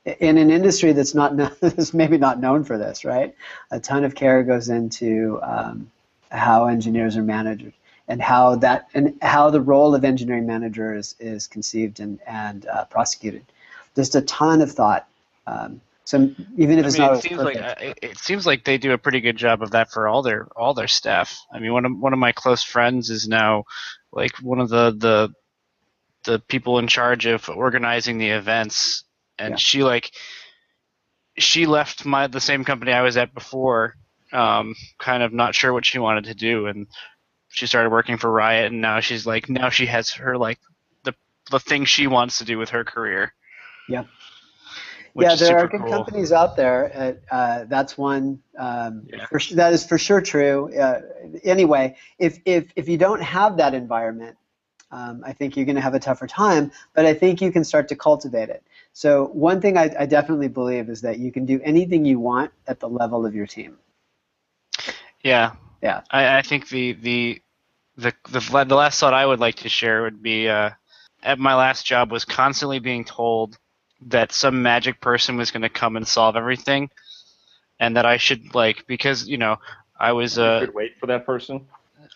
[0.05, 3.35] in an industry that's not that's maybe not known for this, right?
[3.71, 5.91] A ton of care goes into um,
[6.31, 7.73] how engineers are managed
[8.09, 12.67] and how that and how the role of engineering manager is, is conceived and and
[12.67, 13.45] uh, prosecuted.
[13.97, 15.09] Just a ton of thought.
[15.47, 18.65] Um, so even if I it's mean, not, it seems like uh, it seems like
[18.65, 21.39] they do a pretty good job of that for all their all their staff.
[21.53, 23.65] I mean, one of one of my close friends is now
[24.13, 25.33] like one of the the
[26.25, 29.05] the people in charge of organizing the events,
[29.39, 29.57] and yeah.
[29.57, 30.11] she like
[31.39, 33.95] she left my the same company I was at before,
[34.31, 36.87] um, kind of not sure what she wanted to do, and
[37.49, 40.59] she started working for Riot, and now she's like now she has her like
[41.05, 41.15] the
[41.51, 43.33] the thing she wants to do with her career.
[43.89, 44.05] Yeah
[45.17, 45.91] yeah, there are good cool.
[45.91, 47.19] companies out there.
[47.31, 48.41] Uh, uh, that's one.
[48.59, 49.27] Um, yeah.
[49.27, 50.77] for, that is for sure true.
[50.77, 51.03] Uh,
[51.45, 54.37] anyway, if, if if you don't have that environment,
[54.91, 56.73] um, I think you're going to have a tougher time.
[56.95, 58.65] But I think you can start to cultivate it.
[58.93, 62.51] So one thing I, I definitely believe is that you can do anything you want
[62.67, 63.77] at the level of your team.
[65.23, 65.53] Yeah.
[65.83, 66.03] Yeah.
[66.11, 67.43] I, I think the, the
[67.97, 70.71] the the the last thought I would like to share would be uh,
[71.23, 73.59] at my last job was constantly being told
[74.03, 76.91] that some magic person was going to come and solve everything.
[77.81, 79.57] and that I should like because you know
[79.99, 81.67] I was You uh should wait for that person.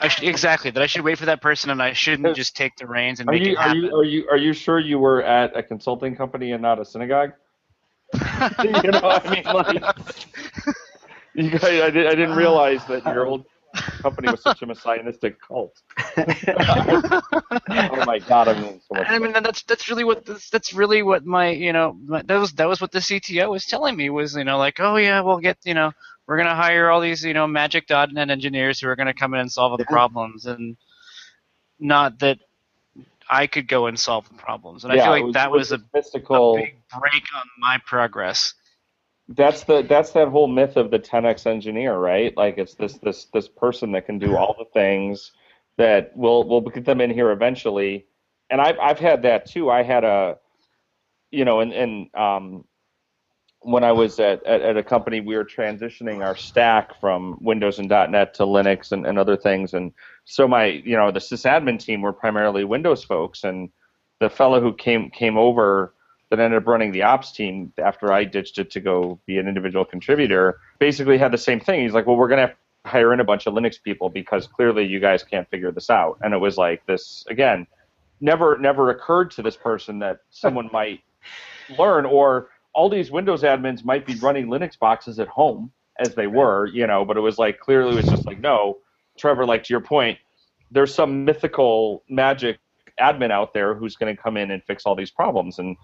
[0.00, 2.76] I should, exactly that I should wait for that person and I shouldn't just take
[2.76, 4.98] the reins and Are make you it are you are you are you sure you
[4.98, 7.32] were at a consulting company and not a synagogue?
[8.14, 9.82] you know, I mean, like,
[11.34, 13.44] you guys, I, did, I didn't realize that your old
[14.02, 15.80] company was such a messianistic cult.
[16.16, 19.06] oh my god, I'm so much.
[19.08, 22.36] I mean that's that's really what this, that's really what my you know my, that
[22.38, 25.20] was that was what the CTO was telling me was you know like oh yeah
[25.20, 25.92] we'll get you know
[26.26, 29.40] we're gonna hire all these you know magic .NET engineers who are gonna come in
[29.40, 30.76] and solve all the problems and
[31.78, 32.38] not that
[33.30, 35.72] I could go and solve the problems and I feel it like that it was
[35.72, 36.56] a, mystical.
[36.56, 38.54] a big brake on my progress.
[39.28, 42.34] That's the that's that whole myth of the 10x engineer, right?
[42.36, 45.32] Like it's this this this person that can do all the things
[45.76, 48.06] that will will get them in here eventually.
[48.50, 49.70] And I've I've had that too.
[49.70, 50.38] I had a,
[51.30, 52.64] you know, and and um,
[53.60, 57.78] when I was at, at, at a company, we were transitioning our stack from Windows
[57.78, 59.74] and .NET to Linux and, and other things.
[59.74, 59.92] And
[60.24, 63.68] so my, you know, the sysadmin team were primarily Windows folks, and
[64.20, 65.92] the fellow who came came over
[66.30, 69.48] that ended up running the ops team after I ditched it to go be an
[69.48, 71.82] individual contributor basically had the same thing.
[71.82, 72.54] He's like, well, we're going to
[72.84, 76.18] hire in a bunch of Linux people because clearly you guys can't figure this out.
[76.22, 77.66] And it was like this again,
[78.20, 81.00] never never occurred to this person that someone might
[81.78, 86.26] learn or all these Windows admins might be running Linux boxes at home as they
[86.26, 88.78] were, you know, but it was like clearly it was just like, no,
[89.18, 90.18] Trevor, like to your point,
[90.70, 92.58] there's some mythical magic
[93.00, 95.58] admin out there who's going to come in and fix all these problems.
[95.58, 95.76] And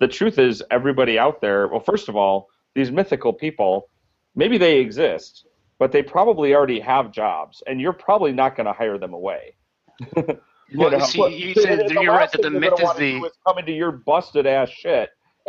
[0.00, 3.88] the truth is, everybody out there, well, first of all, these mythical people,
[4.34, 5.46] maybe they exist,
[5.78, 9.54] but they probably already have jobs, and you're probably not going to hire them away.
[10.72, 11.00] You Well, know?
[11.04, 13.32] see, you said- The you're last right that the myth gonna is the- do is
[13.44, 15.10] come into your busted ass shit.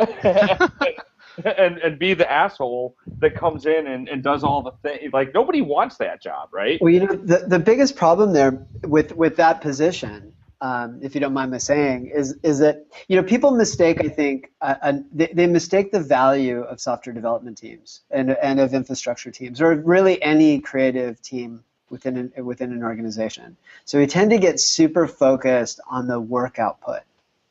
[1.44, 5.32] and and be the asshole that comes in and, and does all the things like
[5.32, 9.36] nobody wants that job right Well, you know, the, the biggest problem there with, with
[9.36, 10.32] that position,
[10.62, 14.08] um, if you don't mind my saying, is, is that, you know, people mistake, I
[14.08, 18.72] think, uh, uh, they, they mistake the value of software development teams and, and of
[18.72, 23.56] infrastructure teams, or really any creative team within an, within an organization.
[23.86, 27.00] So we tend to get super focused on the work output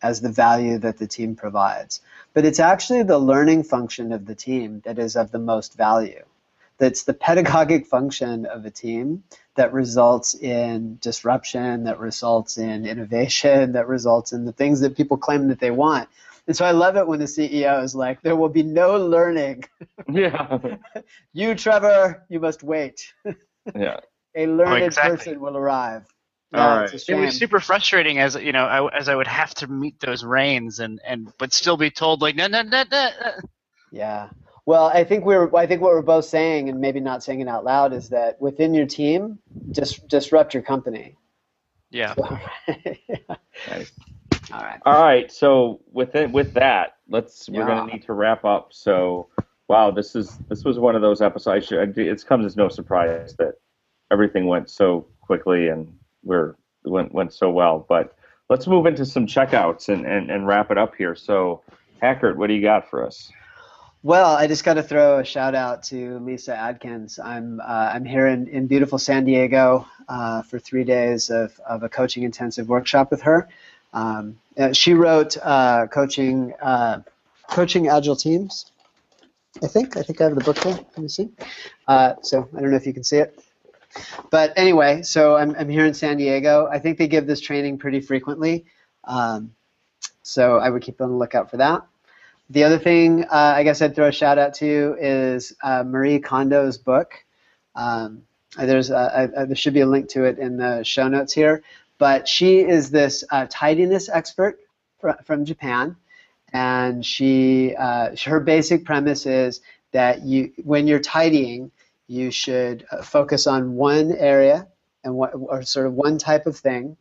[0.01, 1.99] as the value that the team provides.
[2.33, 6.23] But it's actually the learning function of the team that is of the most value
[6.81, 9.23] that's the pedagogic function of a team
[9.55, 15.17] that results in disruption, that results in innovation, that results in the things that people
[15.17, 16.09] claim that they want.
[16.47, 19.65] And so I love it when the CEO is like, there will be no learning.
[20.09, 20.59] yeah
[21.33, 23.13] You, Trevor, you must wait.
[23.75, 23.99] yeah
[24.35, 25.17] A learned oh, exactly.
[25.17, 26.05] person will arrive.
[26.53, 26.91] All Yeah, right.
[27.07, 30.25] It was super frustrating as you know, I, as I would have to meet those
[30.25, 33.09] reins and, and but still be told like no no no no.
[33.21, 33.31] no.
[33.91, 34.29] Yeah.
[34.71, 37.49] Well, I think we're I think what we're both saying, and maybe not saying it
[37.49, 39.37] out loud, is that within your team,
[39.71, 41.17] just disrupt your company.
[41.89, 42.13] Yeah.
[43.67, 43.91] nice.
[44.53, 44.79] All right.
[44.85, 49.29] all right so with it, with that let's we're gonna need to wrap up so
[49.69, 52.67] wow this is this was one of those episodes I should, it comes as no
[52.67, 53.53] surprise that
[54.11, 55.93] everything went so quickly and
[56.23, 58.17] we're went went so well but
[58.49, 61.61] let's move into some checkouts and, and, and wrap it up here so
[62.01, 63.31] Hackert, what do you got for us
[64.03, 67.19] Well, I just got to throw a shout out to Lyssa Adkins.
[67.19, 71.83] I'm uh, I'm here in, in beautiful San Diego uh, for three days of, of
[71.83, 73.47] a coaching intensive workshop with her.
[73.93, 77.01] Um, uh, she wrote uh, coaching uh,
[77.47, 78.71] coaching agile teams.
[79.61, 80.73] I think I think I have the book here.
[80.73, 81.29] Let me see.
[81.87, 83.39] Uh, so I don't know if you can see it.
[84.31, 86.67] But anyway, so I'm, I'm here in San Diego.
[86.71, 88.65] I think they give this training pretty frequently.
[89.03, 89.53] Um,
[90.23, 91.85] so I would keep on the lookout for that.
[92.51, 96.19] The other thing uh, I guess I'd throw a shout out to is uh, Marie
[96.19, 97.13] Kondo's book.
[97.75, 98.23] Um,
[98.57, 101.63] there's a, a, there should be a link to it in the show notes here.
[101.97, 104.59] But she is this uh, tidiness expert
[104.99, 105.95] fr- from Japan,
[106.51, 109.61] and she uh, her basic premise is
[109.93, 111.71] that you when you're tidying,
[112.07, 114.67] you should uh, focus on one area
[115.05, 116.97] and what or sort of one type of thing,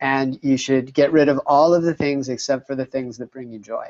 [0.00, 3.30] and you should get rid of all of the things except for the things that
[3.30, 3.86] bring you joy.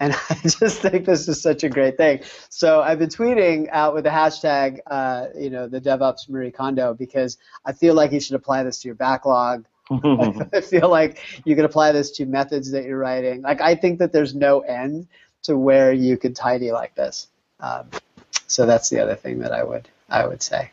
[0.00, 2.22] And I just think this is such a great thing.
[2.48, 6.94] So I've been tweeting out with the hashtag, uh, you know, the DevOps Marie Kondo
[6.94, 9.66] because I feel like you should apply this to your backlog.
[9.90, 13.42] I feel like you can apply this to methods that you're writing.
[13.42, 15.06] Like I think that there's no end
[15.42, 17.28] to where you could tidy like this.
[17.60, 17.90] Um,
[18.46, 20.70] so that's the other thing that I would I would say.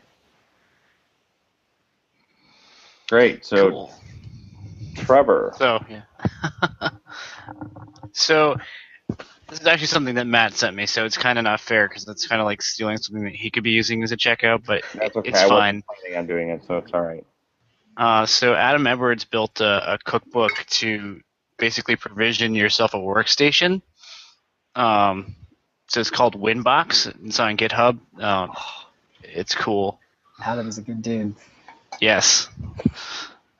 [3.08, 3.94] great so Cool.
[4.96, 6.90] Trevor So yeah.
[8.12, 8.56] so
[9.48, 12.04] This is actually something that Matt sent me, so it's kind of not fair because
[12.04, 14.84] that's kind of like stealing something that he could be using as a checkout, but
[14.94, 15.28] That's okay.
[15.30, 15.82] it's I fine.
[16.14, 17.24] I'm doing it, so it's all right.
[17.96, 21.20] Uh, so Adam Edwards built a, a cookbook to
[21.56, 23.80] basically provision yourself a workstation.
[24.74, 25.34] Um,
[25.88, 27.12] so it's called Winbox.
[27.26, 27.98] It's on GitHub.
[28.22, 28.52] Um,
[29.22, 29.98] it's cool.
[30.44, 31.34] Adam's a good dude.
[32.00, 32.48] Yes.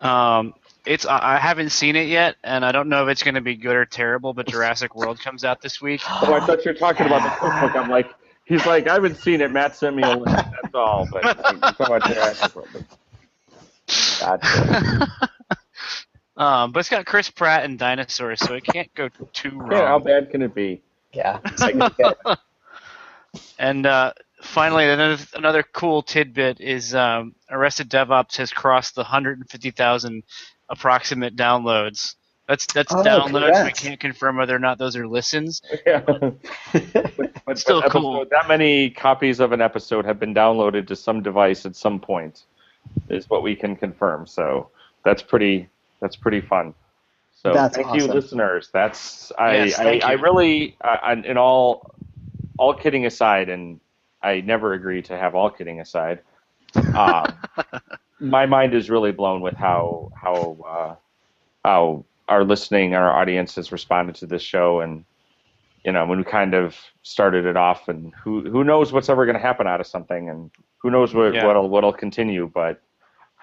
[0.01, 0.55] Um,
[0.89, 3.41] it's I I haven't seen it yet, and I don't know if it's going to
[3.41, 4.33] be good or terrible.
[4.33, 6.01] But Jurassic World comes out this week.
[6.11, 7.77] Oh, I thought you were talking about the cookbook.
[7.77, 8.13] I'm like,
[8.45, 9.53] he's like, I haven't seen it.
[9.53, 10.25] Matt sent me a link.
[10.27, 11.07] That's all.
[11.11, 12.85] But like, you're talking about Jurassic World.
[14.21, 15.09] Gotcha.
[16.37, 19.71] um, but it's got Chris Pratt and dinosaurs, so it can't go too wrong.
[19.73, 20.83] Yeah, how bad can it be?
[21.13, 21.39] Yeah.
[23.59, 24.13] And uh,
[24.43, 30.23] finally, another, another cool tidbit is um, Arrested DevOps has crossed the 150,000
[30.69, 32.15] approximate downloads.
[32.47, 33.33] That's that's Oh, downloads.
[33.35, 33.81] We congrats.
[33.81, 35.61] can't confirm whether or not those are listens.
[35.87, 36.01] Yeah.
[37.47, 38.27] But, Still but cool.
[38.31, 42.45] That many copies of an episode have been downloaded to some device at some point,
[43.09, 44.27] is what we can confirm.
[44.27, 44.69] So
[45.05, 45.69] that's pretty.
[46.01, 46.75] That's pretty fun.
[47.33, 48.69] So That's thank you, listeners.
[48.73, 49.65] That's I.
[49.65, 50.77] Yes, I, I really.
[50.83, 51.91] I, I- in all,
[52.59, 53.81] all kidding aside, and
[54.23, 56.21] I never agree to have all kidding aside.
[56.95, 57.27] Um,
[58.21, 60.95] my mind is really blown with how how uh,
[61.65, 65.05] how our listening, our audience has responded to this show, and
[65.85, 69.25] you know when we kind of started it off, and who who knows what's ever
[69.25, 71.47] going to happen out of something, and who knows what Yeah.
[71.47, 72.81] what'll what'll continue, but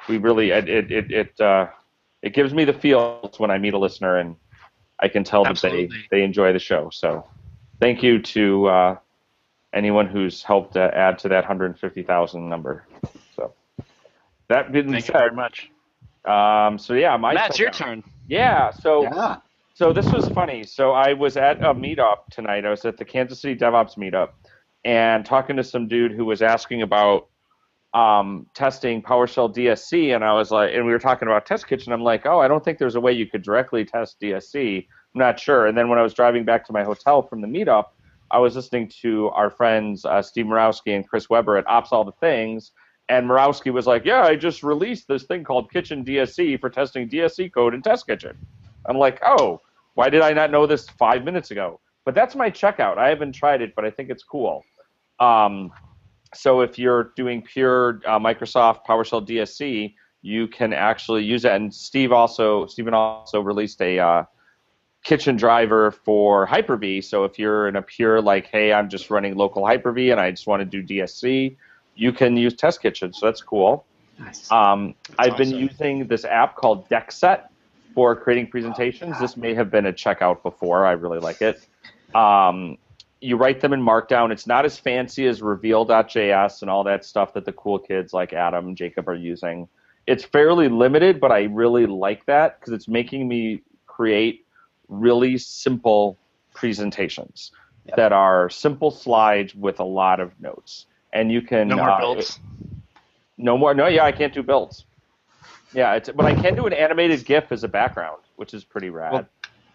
[0.07, 1.67] we really it it it it, uh,
[2.21, 4.35] it gives me the feels when I meet a listener, and
[4.99, 6.89] I can tell that they they enjoy the show.
[6.91, 7.25] So
[7.79, 8.97] thank you to uh,
[9.73, 12.87] anyone who's helped uh, add to that 150,000 number.
[14.47, 15.71] So that being Thank you very much.
[16.25, 18.03] um, so yeah, my Matt, it's your turn.
[18.27, 19.37] Yeah, so Yeah.
[19.73, 20.63] so this was funny.
[20.63, 22.65] So I was at a meetup tonight.
[22.65, 24.29] I was at the Kansas City DevOps meetup
[24.83, 27.27] and talking to some dude who was asking about
[27.95, 31.93] um, testing PowerShell DSC, and I was like, and we were talking about Test Kitchen.
[31.93, 34.79] I'm like, oh, I don't think there's a way you could directly test DSC.
[34.79, 35.65] I'm not sure.
[35.67, 37.85] And then when I was driving back to my hotel from the meetup,
[38.31, 42.03] I was listening to our friends uh, Steve Murawski and Chris Webber at Ops All
[42.03, 42.71] the Things,
[43.09, 47.07] and Murawski was like, "Yeah, I just released this thing called Kitchen DSC for testing
[47.09, 48.37] DSC code in Test Kitchen."
[48.87, 49.61] I'm like, "Oh,
[49.93, 52.97] why did I not know this five minutes ago?" But that's my checkout.
[52.97, 54.63] I haven't tried it, but I think it's cool.
[55.19, 55.71] Um,
[56.33, 61.55] so if you're doing pure uh, Microsoft PowerShell DSC, you can actually use that.
[61.55, 64.23] And Steve also, Stephen also released a uh,
[65.03, 67.01] kitchen driver for Hyper-V.
[67.01, 70.31] So if you're in a pure like, hey, I'm just running local Hyper-V and I
[70.31, 71.55] just want to do DSC,
[71.95, 73.13] you can use Test Kitchen.
[73.13, 73.85] So that's cool.
[74.19, 74.49] Nice.
[74.51, 77.47] Um, I've been using this app called Deckset
[77.93, 79.19] for creating presentations.
[79.19, 80.85] This may have been a checkout before.
[80.85, 81.65] I really like it.
[82.13, 82.77] Um,
[83.21, 84.31] you write them in Markdown.
[84.31, 88.33] It's not as fancy as Reveal.js and all that stuff that the cool kids like
[88.33, 89.67] Adam and Jacob are using.
[90.07, 94.45] It's fairly limited, but I really like that because it's making me create
[94.87, 96.17] really simple
[96.53, 97.51] presentations
[97.87, 97.97] Yep.
[97.97, 100.87] that are simple slides with a lot of notes.
[101.15, 102.39] And you can No more uh, builds.
[103.37, 103.73] no more.
[103.73, 104.85] No, yeah, I can't do builds.
[105.73, 108.89] Yeah, it's, but I can do an animated GIF as a background, which is pretty
[108.91, 109.11] rad.
[109.13, 109.27] Well,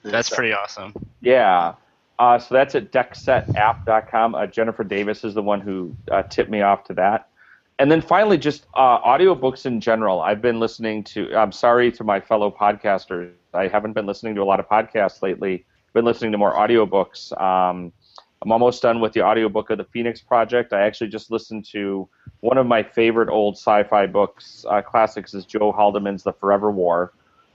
[0.05, 0.95] That's pretty awesome.
[1.21, 1.75] yeah.
[2.19, 4.35] Uh, so that's at decksetapp.com.
[4.35, 7.29] Uh, Jennifer Davis is the one who uh, tipped me off to that.
[7.79, 10.21] And then finally, just uh, audiobooks in general.
[10.21, 13.33] I've been listening to, I'm sorry to my fellow podcasters.
[13.55, 15.65] I haven't been listening to a lot of podcasts lately.
[15.89, 17.33] I've been listening to more audiobooks.
[17.41, 17.91] Um,
[18.43, 20.73] I'm almost done with the audiobook of the Phoenix Project.
[20.73, 22.09] I actually just listened to
[22.41, 27.13] one of my favorite old sci-fi books, uh, classics, is Joe Haldeman's The Forever War,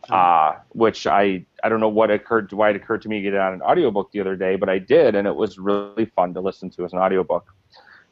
[0.09, 3.33] uh, which I I don't know what occurred why it occurred to me to get
[3.33, 6.35] it on an audiobook the other day, but I did, and it was really fun
[6.35, 7.51] to listen to as an audiobook.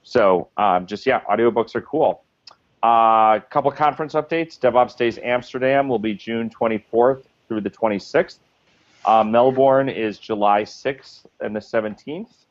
[0.01, 2.23] So um, just yeah, audiobooks are cool.
[2.81, 4.59] A uh, couple conference updates.
[4.59, 8.39] DevOps Days Amsterdam will be June 24th through the 26th.
[9.05, 12.43] Uh, Melbourne is July 6th and the 17th.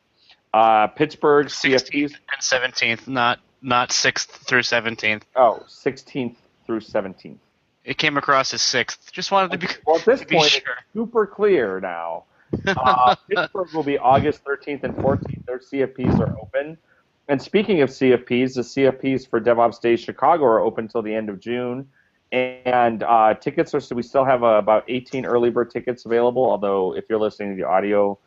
[0.52, 2.14] Uh, Pittsburgh 16th CFPs.
[2.60, 5.22] and 17th, not not 6th through 17th.
[5.36, 6.34] Oh, 16th
[6.66, 7.36] through 17th.
[7.84, 9.10] It came across as 6th.
[9.12, 10.60] Just wanted to be, Well, at this to be point, sure.
[10.78, 12.24] it's super clear now.
[12.66, 15.46] Uh, Pittsburgh will be August 13th and 14th.
[15.46, 16.76] Their CFPs are open.
[17.28, 21.28] And speaking of CFPs, the CFPs for DevOps Days Chicago are open until the end
[21.28, 21.88] of June.
[22.32, 26.44] And uh, tickets are so we still have uh, about 18 early bird tickets available.
[26.44, 28.18] Although if you're listening to the audio,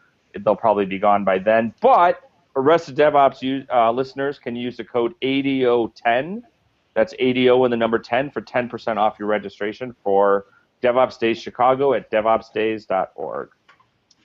[0.44, 1.74] they'll probably be gone by then.
[1.82, 2.22] But
[2.56, 6.42] Arrested DevOps uh, listeners can use the code ADO10.
[6.94, 10.46] That's ADO and the number 10 for 10% off your registration for
[10.82, 13.50] DevOps Days Chicago at devopsdays.org.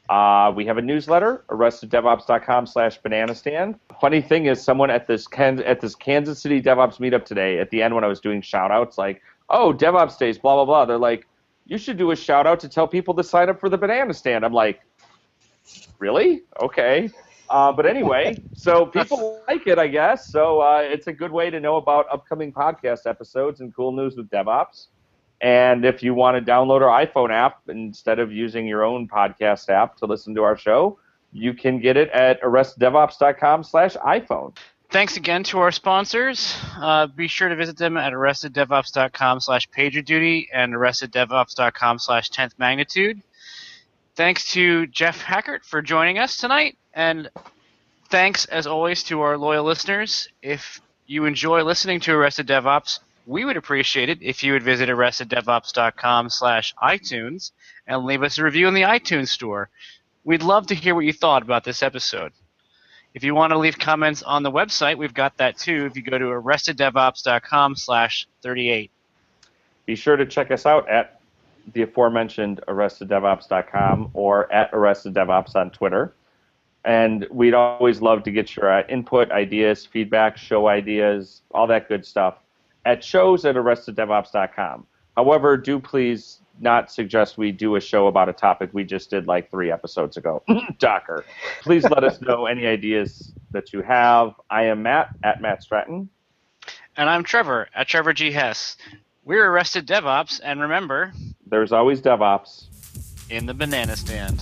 [0.08, 3.78] Uh, we have a newsletter, arresteddevops.com slash banana stand.
[4.00, 7.82] Funny thing is, someone at this at this Kansas City DevOps meetup today, at the
[7.82, 10.84] end when I was doing shout outs, like, oh, DevOps days, blah, blah, blah.
[10.84, 11.26] They're like,
[11.66, 14.14] you should do a shout out to tell people to sign up for the banana
[14.14, 14.44] stand.
[14.44, 14.80] I'm like,
[15.98, 16.42] really?
[16.60, 17.10] Okay.
[17.48, 20.30] Uh, but anyway, so people like it, I guess.
[20.30, 24.16] So uh, it's a good way to know about upcoming podcast episodes and cool news
[24.16, 24.86] with DevOps.
[25.40, 29.68] And if you want to download our iPhone app instead of using your own podcast
[29.68, 30.98] app to listen to our show,
[31.32, 34.56] you can get it at arresteddevops.com slash iPhone.
[34.90, 36.56] Thanks again to our sponsors.
[36.76, 43.22] Uh, be sure to visit them at arresteddevops.com slash pagerduty and arresteddevops.com slash 10th magnitude.
[44.20, 46.76] Thanks to Jeff Hackert for joining us tonight.
[46.92, 47.30] And
[48.10, 50.28] thanks, as always, to our loyal listeners.
[50.42, 54.90] If you enjoy listening to Arrested DevOps, we would appreciate it if you would visit
[54.90, 57.52] arresteddevops.com slash iTunes
[57.86, 59.70] and leave us a review in the iTunes store.
[60.22, 62.32] We'd love to hear what you thought about this episode.
[63.14, 65.86] If you want to leave comments on the website, we've got that too.
[65.86, 68.90] If you go to arresteddevops.com slash 38.
[69.86, 71.19] Be sure to check us out at
[71.72, 76.14] the aforementioned arresteddevops.com or at arresteddevops on Twitter.
[76.84, 81.88] And we'd always love to get your uh, input, ideas, feedback, show ideas, all that
[81.88, 82.36] good stuff
[82.84, 84.86] at shows at arresteddevops.com.
[85.16, 89.26] However, do please not suggest we do a show about a topic we just did
[89.26, 90.42] like three episodes ago.
[90.78, 91.24] Docker.
[91.62, 94.34] Please let us know any ideas that you have.
[94.50, 96.08] I am Matt at Matt Stratton.
[96.96, 98.30] And I'm Trevor at Trevor G.
[98.30, 98.76] Hess.
[99.30, 101.12] We're Arrested DevOps, and remember,
[101.46, 102.64] there's always DevOps
[103.30, 104.40] in the banana stand.